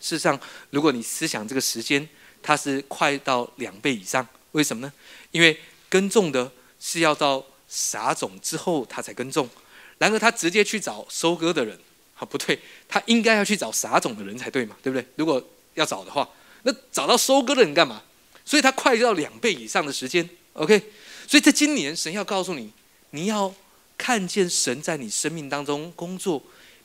[0.00, 0.38] 事实上，
[0.70, 2.08] 如果你思想这个时间，
[2.42, 4.26] 它是快到两倍以上。
[4.52, 4.92] 为什么呢？
[5.30, 9.48] 因为耕种的是要到撒种之后他才耕种，
[9.98, 11.78] 然而他直接去找收割的人，
[12.18, 15.06] 啊不对，他应该要去找撒种的人才对嘛，对不对？
[15.14, 15.42] 如果
[15.74, 16.28] 要找的话，
[16.64, 18.02] 那找到收割的人干嘛？
[18.44, 20.28] 所以他快到两倍以上的时间。
[20.54, 20.90] OK，
[21.28, 22.72] 所以在今年，神要告诉你，
[23.10, 23.54] 你要。
[23.98, 26.42] 看见神在你生命当中工作，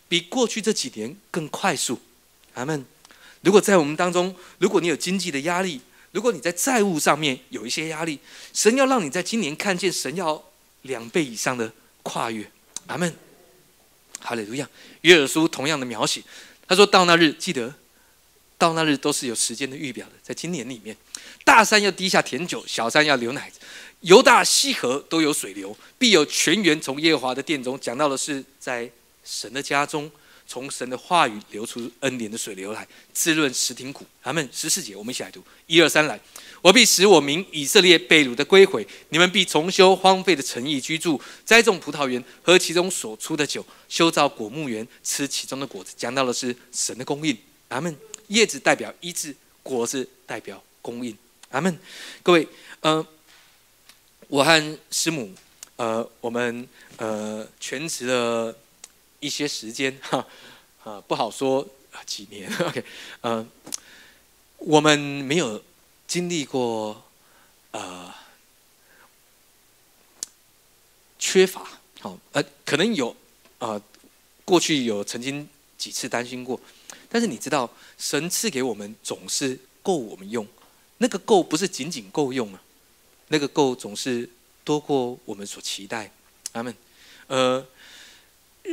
[0.07, 1.99] 比过去这几年更快速。
[2.53, 2.85] 阿门。
[3.41, 5.81] 如果在我们当中，如果你有经济的压力，
[6.13, 8.17] 如果你在债务上面有一些压力，
[8.53, 10.41] 神要让你在今年看见神要
[10.83, 11.69] 两倍以上的
[12.01, 12.49] 跨越。
[12.87, 13.13] 阿门。
[14.21, 14.67] 哈利路亚。
[15.01, 16.23] 约尔书同样的描写，
[16.65, 17.75] 他说到那日，记得
[18.57, 20.95] 到那日都是有时间的预表的，在今年里面，
[21.43, 23.51] 大山要滴下甜酒，小山要流奶。
[24.01, 27.79] 犹大溪河都有水流，必有泉源从耶和华的殿中。
[27.79, 28.89] 讲到的是在
[29.23, 30.09] 神的家中，
[30.47, 34.03] 从神的话语流出恩典的水流来，滋润石亭谷。
[34.23, 36.19] 他们十四节，我们一起来读，一二三来。
[36.63, 45.93] 我必使我民以色列被掳的归回，你们必重修荒废的城邑居住，栽种葡萄园，喝其中所出的酒，修造果木园，吃其中的果子。
[45.95, 47.37] 讲到的是神的供应。
[47.69, 47.95] 阿门。
[48.27, 51.15] 叶子代表医治，果子代表供应。
[51.49, 51.77] 阿门。
[52.23, 52.47] 各位，
[52.81, 53.05] 嗯。
[54.31, 55.29] 我和师母，
[55.75, 56.65] 呃，我们
[56.95, 58.55] 呃全职了
[59.19, 60.25] 一些时间，哈，
[60.85, 61.67] 啊，不好说
[62.05, 62.81] 几年， OK，
[63.19, 63.45] 呃，
[64.59, 65.61] 我们没有
[66.07, 67.03] 经历过
[67.71, 68.09] 呃
[71.19, 73.13] 缺乏，好，呃，可能有
[73.59, 73.81] 啊，
[74.45, 75.45] 过去有曾经
[75.77, 76.57] 几次担心过，
[77.09, 80.47] 但是你知道，神赐给我们总是够我们用，
[80.99, 82.63] 那个够不是仅仅够用啊。
[83.31, 84.29] 那个够总是
[84.65, 86.11] 多过我们所期待，
[86.51, 86.75] 阿门。
[87.27, 87.65] 呃，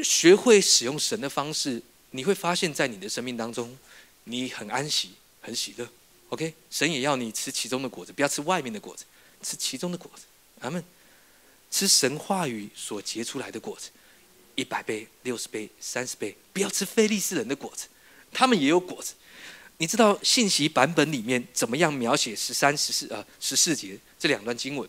[0.02, 1.80] 学会使用神的方式，
[2.10, 3.78] 你会发现在你的生命当中，
[4.24, 5.88] 你很安息，很喜乐。
[6.30, 9.04] OK，神也要你吃其中的果子，不要吃外面的果子。
[9.40, 10.22] 吃其中的果子。
[10.58, 10.82] 阿门。
[11.70, 13.90] 吃神话语所结出来的果子，
[14.56, 17.86] 一百倍、六十倍、三十倍，不要吃非利士人的果子，
[18.32, 19.14] 他们也有果子。
[19.78, 24.88] 你知道信息版本里面怎么样描写十三、十四呃十四节这两段经文？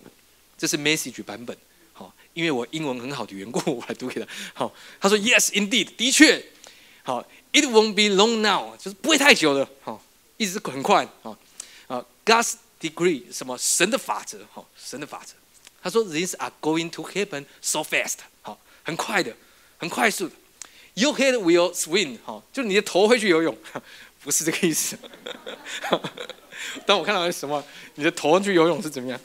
[0.58, 1.56] 这是 message 版本，
[1.94, 4.28] 好，因为我英文很好的缘故，我来读给他。
[4.54, 6.44] 好，他说 Yes, indeed，的确，
[7.04, 10.04] 好，It won't be long now，就是不会太久了，好，
[10.38, 11.38] 一直很快，好，
[11.88, 15.34] 啊，God's degree 什么神的法则，好，神的法则。
[15.82, 19.34] 他说 These are going to happen so fast，好，很快的，
[19.78, 20.36] 很快速的。
[20.96, 23.58] Your head will swim，好，就你的头会去游泳。
[24.24, 24.97] 不是这个意思。
[26.86, 27.63] 当我看到什么，
[27.95, 29.20] 你的头去游泳是怎么样？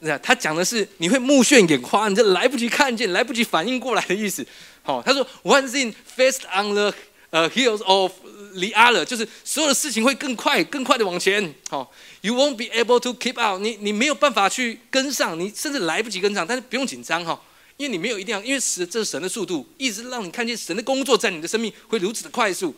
[0.00, 4.46] 那他讲的是你会目眩眼花，你这来不及看见，来不及反应过来的意思。
[4.82, 6.94] 好，他说 one thing fast on the
[7.30, 8.12] 呃 heels of
[8.54, 11.52] the other，就是所有的事情会更快、更快的往前。
[11.68, 16.46] 好，you won't be able to keep up，你你没有办法去跟上，你甚至来不及跟上。
[16.46, 17.40] 但是不用紧张哈，
[17.76, 22.74] 因为你没有一定要，因为神这是神的速度，一直让你看见神的工作在你的生命会如此的快速。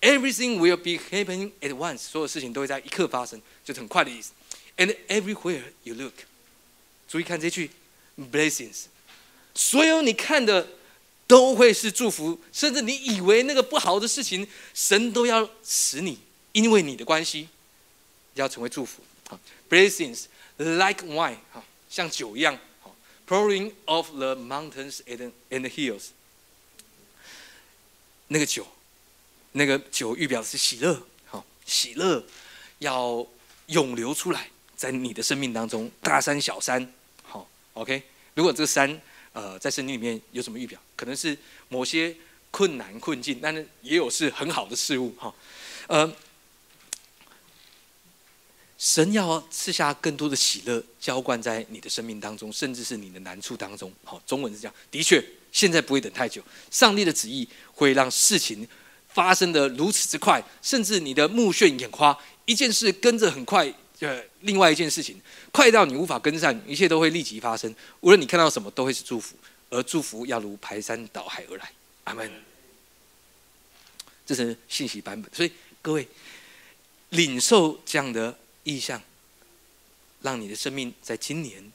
[0.00, 4.30] Everything will be happening at once，所有事情都会在一刻发生，就是很快的意思。
[4.76, 6.14] And everywhere you look，
[7.08, 7.72] 注意看这句
[8.16, 8.84] ，blessings，
[9.56, 10.68] 所有你看的
[11.26, 16.20] 都会是祝福，甚至你以为那个不好的事情，神都要使你
[16.52, 17.48] 因为你的关系
[18.34, 19.02] 要成为祝福。
[19.28, 20.26] 好，blessings
[20.58, 22.94] like wine，哈，像酒一样，好
[23.26, 26.10] ，pouring of the mountains and and hills，
[28.28, 28.64] 那个酒。
[29.58, 32.24] 那个酒预表是喜乐，好，喜乐
[32.78, 33.26] 要
[33.66, 36.94] 涌流出来，在你的生命当中，大山小山，
[37.24, 38.00] 好，OK。
[38.34, 38.88] 如果这个山，
[39.32, 40.80] 呃，在圣经里面有什么预表？
[40.94, 41.36] 可能是
[41.68, 42.14] 某些
[42.52, 45.34] 困难困境，但是也有是很好的事物，哈，
[45.88, 46.14] 呃，
[48.78, 56.40] 神要赐下更多的喜乐，浇灌在你的生命当中，甚至是你的难处当中，好，中文是这样，的确，现在不会等太久，
[56.70, 58.64] 上帝的旨意会让事情。
[59.18, 63.66] 发生的如此之快，甚至你的目眩眼花，一件事跟着很快，
[63.98, 67.74] 呃，另外一件事情快到你无法跟上，一切都会立即发生。
[67.98, 69.34] 无论你看到什么，都会是祝福，
[69.70, 71.72] 而祝福要如排山倒海而来。
[72.04, 72.30] 阿门。
[74.24, 75.50] 这是信息版本，所以
[75.82, 76.06] 各位
[77.08, 79.02] 领受这样的意象，
[80.22, 81.72] 让你的生命在今年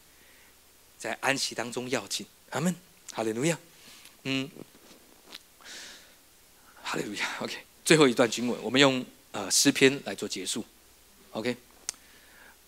[0.97, 2.25] 在安息当中要紧。
[2.51, 2.73] 阿门。
[3.11, 3.59] 好的，路亚。
[4.23, 4.49] 嗯。
[6.93, 10.63] 哈利路亚，OK，最后一段经文，我们用呃诗篇来做结束
[11.31, 11.57] ，OK，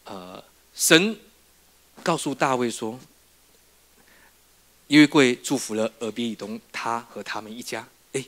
[0.05, 1.15] 呃，神
[2.01, 2.99] 告诉大卫说，
[4.87, 8.25] 因为贵祝福了俄别以东他和他们一家，哎，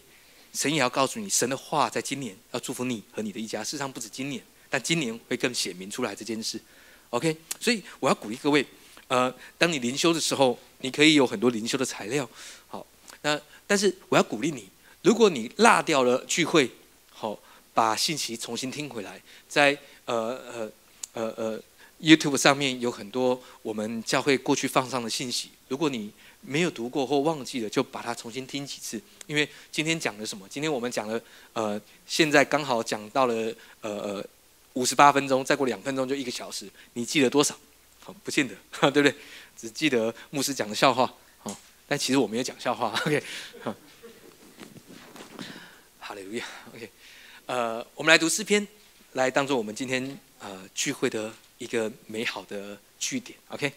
[0.53, 4.39] 神也要告诉你，神的话在今年要祝福你和你的一家，事实上不止今年，
[4.69, 6.61] 但今年会更显明出来这件事
[7.09, 8.63] ，OK，所以我要鼓励各位，
[9.07, 12.29] 呃，当你灵修的时候，你可以有很多灵修的材料，
[12.67, 12.85] 好，
[13.23, 14.69] 那但是我要鼓励你。
[15.07, 16.69] 如果你落掉了聚会，
[17.11, 17.39] 好，
[17.73, 19.71] 把信息重新听回来，在
[20.03, 20.71] 呃呃
[21.13, 21.59] 呃呃
[22.01, 25.51] YouTube 上面有很多我们教会过去放上的信息。
[25.69, 29.01] 如果你没有读过或忘记了，就把它重新听几次。
[29.27, 30.45] 因为今天讲了什么？
[30.49, 31.17] 今天我们讲了
[31.53, 33.33] 呃，现在刚好讲到了
[33.79, 34.25] 呃呃
[34.73, 36.69] 五十八分钟，再过两分钟就一个小时。
[36.95, 37.57] 你记得多少？
[38.01, 38.53] 好，不见得，
[38.91, 39.15] 对不对？
[39.55, 42.89] 只记得牧师讲的笑话，好，但其实我没有讲笑话。
[43.05, 43.23] OK，
[43.63, 43.73] 好。
[46.07, 46.89] 哈利路亚，OK，
[47.47, 48.65] 呃，我们来读诗篇，
[49.11, 53.69] 来当做我们今天呃聚会的一个美好的句点，OK。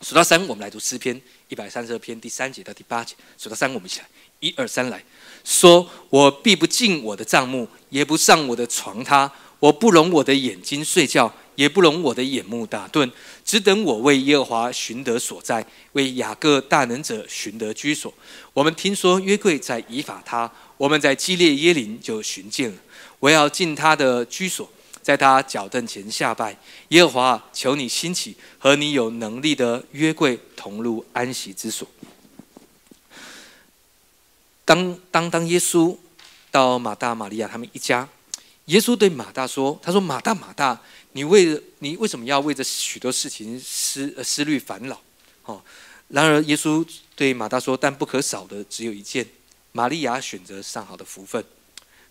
[0.00, 1.20] 数到三，我们来读诗篇
[1.50, 3.14] 一百三十二篇第三节到第八节。
[3.36, 4.06] 数到三，我们一起来，
[4.40, 5.04] 一二三，来
[5.44, 11.30] 说：我必不进我的帐幕，也不上我的床榻，我不容我的眼睛睡觉。
[11.56, 13.10] 也不容我的眼目打盹，
[13.42, 18.12] 只等我为耶和华寻得所在，为雅各大能者寻得居所。
[18.52, 22.78] 我们听说约柜在以法他，我们在基列耶林就寻见了。
[23.18, 24.70] 我要进他的居所，
[25.02, 26.56] 在他脚凳前下拜。
[26.88, 31.88] 耶和华，求你兴起，和你有能力的约柜同入安息之所。
[34.64, 35.96] 当当当，耶稣
[36.50, 38.08] 到马大、玛利亚他们一家，
[38.66, 40.80] 耶稣对马大说：“他说马大，马大。”
[41.12, 45.00] 你为你为什么要为着许多事情思思虑烦恼？
[45.44, 45.62] 哦，
[46.08, 49.26] 然而耶稣对马大说：“但不可少的只有一件，
[49.76, 51.44] 玛利亚选择上好的福分。”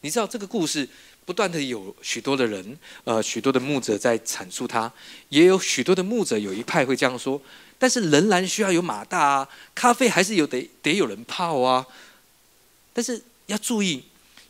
[0.01, 0.87] 你知道这个故事
[1.25, 4.91] 不断的有许多的人，呃，许多的牧者在阐述它，
[5.29, 7.41] 也有许多的牧者有一派会这样说，
[7.79, 11.83] 但是仍然需要有马大啊，咖啡还是有得得有人泡啊。
[12.93, 14.03] 但是要注意，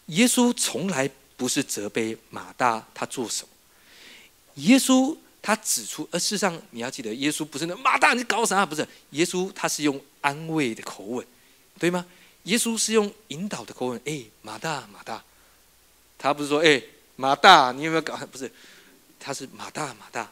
[0.07, 3.49] 耶稣从来不是责备马大他做什么。
[4.55, 8.65] 耶稣他指出，而事实上你要记得，耶稣不是那马大，你搞啥？
[8.65, 11.25] 不是，耶稣他是用安慰的口吻，
[11.79, 12.05] 对吗？
[12.45, 15.23] 耶稣是用引导的口吻，哎，马大，马大，
[16.17, 16.81] 他不是说，哎，
[17.15, 18.15] 马大，你有没有搞？
[18.27, 18.51] 不是，
[19.19, 20.31] 他是马大，马大，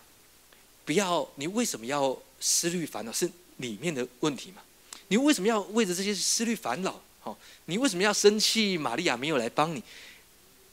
[0.85, 3.11] 不要，你为什么要思虑烦恼？
[3.11, 4.61] 是里面的问题嘛？
[5.07, 7.01] 你为什么要为着这些思虑烦恼？
[7.19, 8.77] 好，你为什么要生气？
[8.77, 9.81] 玛利亚没有来帮你，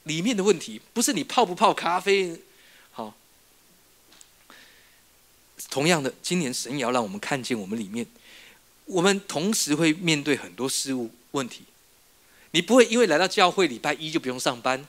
[0.03, 2.39] 里面的问题不是你泡不泡咖啡。
[2.91, 3.13] 好
[5.69, 8.05] 同样的，今年神也要让我们看见我们里面，
[8.85, 11.63] 我们同时会面对很多事物问题。
[12.51, 14.85] 你不会因为来到教会礼拜一就不用上班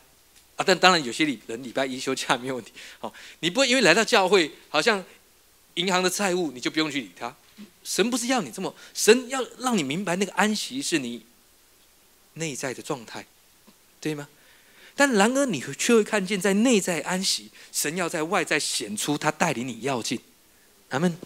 [0.56, 0.64] 啊？
[0.66, 2.72] 但当然有些礼人礼拜一休假没有问题。
[2.98, 5.04] 好，你不会因为来到教会，好像
[5.74, 7.34] 银行的债务你就不用去理他。
[7.84, 11.24] 神不是要你这么，神要让你明白那个安息是你
[12.34, 13.26] 内在的状态，
[14.00, 14.28] 对吗？
[14.94, 20.20] 但然而你却会看见，在内在安息，神要在外在显出他带领你要进。
[20.90, 21.16] 阿门。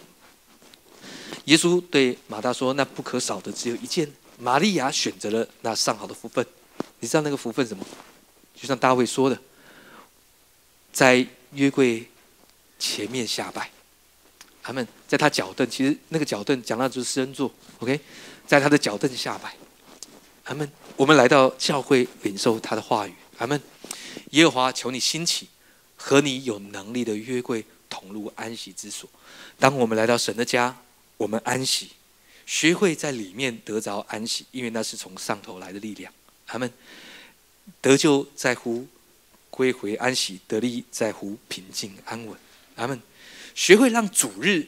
[1.45, 4.11] 耶稣对马大说：“那不可少的只有一件。
[4.37, 6.45] 玛利亚选择了那上好的福分。
[6.99, 7.85] 你知道那个福分什么？
[8.55, 9.39] 就像大卫说的，
[10.91, 12.07] 在约柜
[12.79, 13.69] 前面下拜。
[14.63, 14.87] 阿门。
[15.07, 17.51] 在他脚凳，其实那个脚凳讲到就是施恩座。
[17.79, 17.99] OK，
[18.45, 19.55] 在他的脚凳下拜。
[20.45, 20.69] 阿门。
[20.95, 23.13] 我们来到教会领受他的话语。
[23.37, 23.61] 阿门。
[24.31, 25.47] 耶和华，求你兴起，
[25.95, 29.09] 和你有能力的约柜同入安息之所。”
[29.57, 30.75] 当我们来到神的家，
[31.15, 31.91] 我们安息，
[32.47, 36.11] 学会在里面得着安息，因为那是从上头来的力量。
[36.47, 36.71] 他们
[37.81, 38.87] 得救在乎
[39.51, 42.35] 归回安息，得力在乎平静安稳。
[42.75, 42.99] 他们
[43.53, 44.65] 学会让主日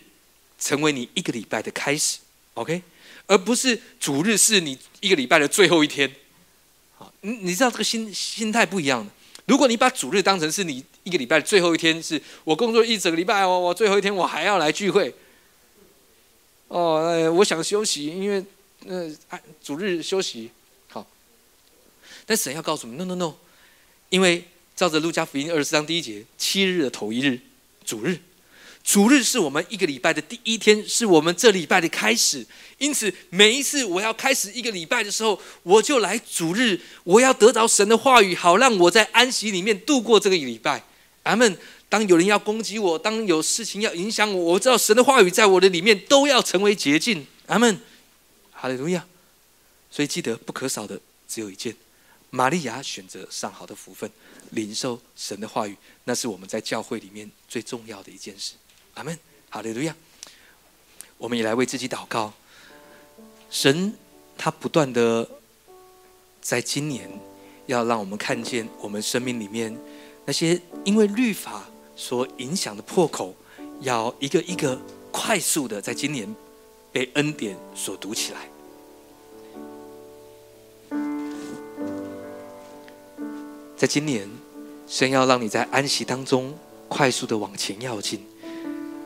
[0.59, 2.17] 成为你一个礼拜的开始
[2.55, 2.83] ，OK，
[3.27, 6.13] 而不是主日是你一个礼拜的最后一天。
[6.97, 9.09] 好，你你知道这个心心态不一样的。
[9.45, 15.15] 如果你把主日当成是你一个礼拜的最后一天，是我工作一整个礼拜，我我最后一天我还要来聚会。
[16.69, 18.45] 哦，我想休息，因为
[18.87, 19.11] 呃，
[19.61, 20.51] 主日休息
[20.87, 21.05] 好。
[22.25, 23.33] 但神要告诉你，no no no，
[24.09, 24.45] 因为
[24.75, 27.39] 照着路加福音二十四章第一节，七日的头一日，
[27.83, 28.19] 主日。
[28.83, 32.45] 主日是我们一个礼拜的第一天，是我们这礼拜的开始。
[32.77, 40.83] 因此，每一次我要开始一个礼拜的时候，我就来主日，我要得着神的话语，好让我在安息里面度过这个礼拜。
[41.23, 41.57] 阿门。
[41.89, 47.25] 当有人要攻击我，当有事情要影响我，我知道神的话语在我的里面都要成为捷径。
[47.47, 47.81] 阿门。
[48.51, 49.05] 哈利路亚。
[49.89, 51.75] 所以记得不可少的只有一件：
[52.29, 54.09] 玛利亚选择上好的福分，
[54.51, 58.53] 领受神的话语，那是我们在教会里面最重要的一件事。
[58.93, 59.17] 阿门，
[59.49, 59.95] 好的，路亚。
[61.17, 62.31] 我们也来为自己祷告。
[63.49, 63.93] 神
[64.37, 65.27] 他不断的
[66.39, 67.09] 在今年
[67.65, 69.75] 要让我们看见我们生命里面
[70.25, 71.68] 那些因为律法
[71.99, 73.35] 所影响的破口，
[73.81, 74.79] 要一个一个
[75.11, 76.33] 快速的在今年
[76.93, 78.49] 被恩典所堵起来。
[83.75, 84.29] 在今年，
[84.87, 88.25] 神要让你在安息当中快速的往前要进。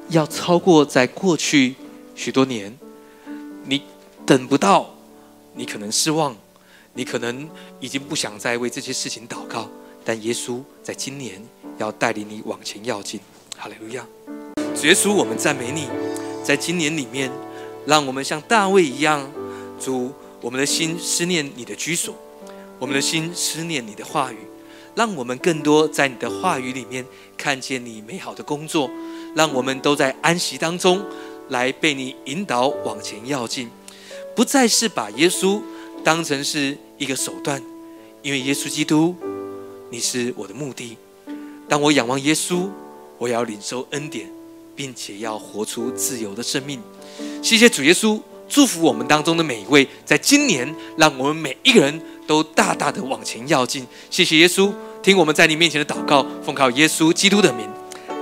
[0.09, 1.75] 要超过在过去
[2.13, 2.77] 许多年，
[3.65, 3.81] 你
[4.23, 4.93] 等不到，
[5.55, 6.35] 你可能失望，
[6.93, 9.67] 你可能已经不想再为这些事情祷告。
[10.03, 11.41] 但耶稣在今年
[11.77, 13.19] 要带领你往前要进。
[13.57, 14.05] 哈利路亚！
[14.75, 15.87] 主耶稣，我们赞美你，
[16.43, 17.31] 在今年里面，
[17.85, 19.31] 让我们像大卫一样，
[19.79, 22.15] 主，我们的心思念你的居所，
[22.79, 24.37] 我们的心思念你的话语，
[24.95, 27.05] 让我们更多在你的话语里面
[27.37, 28.89] 看见你美好的工作。
[29.35, 31.03] 让我们都在安息当中，
[31.49, 33.67] 来被你引导往前要进，
[34.35, 35.59] 不再是把耶稣
[36.03, 37.59] 当成是一个手段，
[38.21, 39.15] 因为耶稣基督，
[39.93, 40.97] 你是我的目的。
[41.69, 42.67] 当我仰望耶稣，
[43.19, 44.27] 我要领受恩典，
[44.75, 46.81] 并且要活出自由的生命。
[47.43, 48.19] 谢谢主耶稣，
[48.49, 53.85] 祝福我们当中的每一位，在今年，让我们每一个人都大大的往前要进。
[54.09, 54.73] 谢谢耶稣，
[55.03, 57.69] 听我们在你面前的祷告，奉靠耶稣基督的名。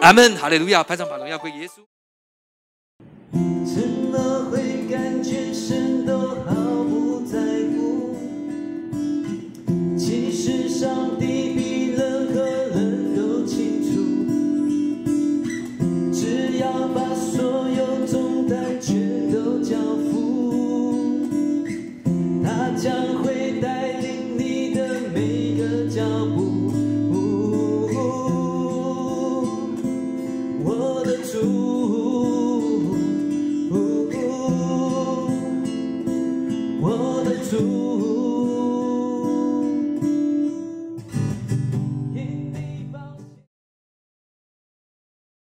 [0.02, 0.84] 阿门，哈利路亚！
[0.84, 1.80] 拍上把荣耀归耶稣。
[3.64, 4.60] 怎么会
[4.92, 5.41] 感觉
[22.82, 23.11] 전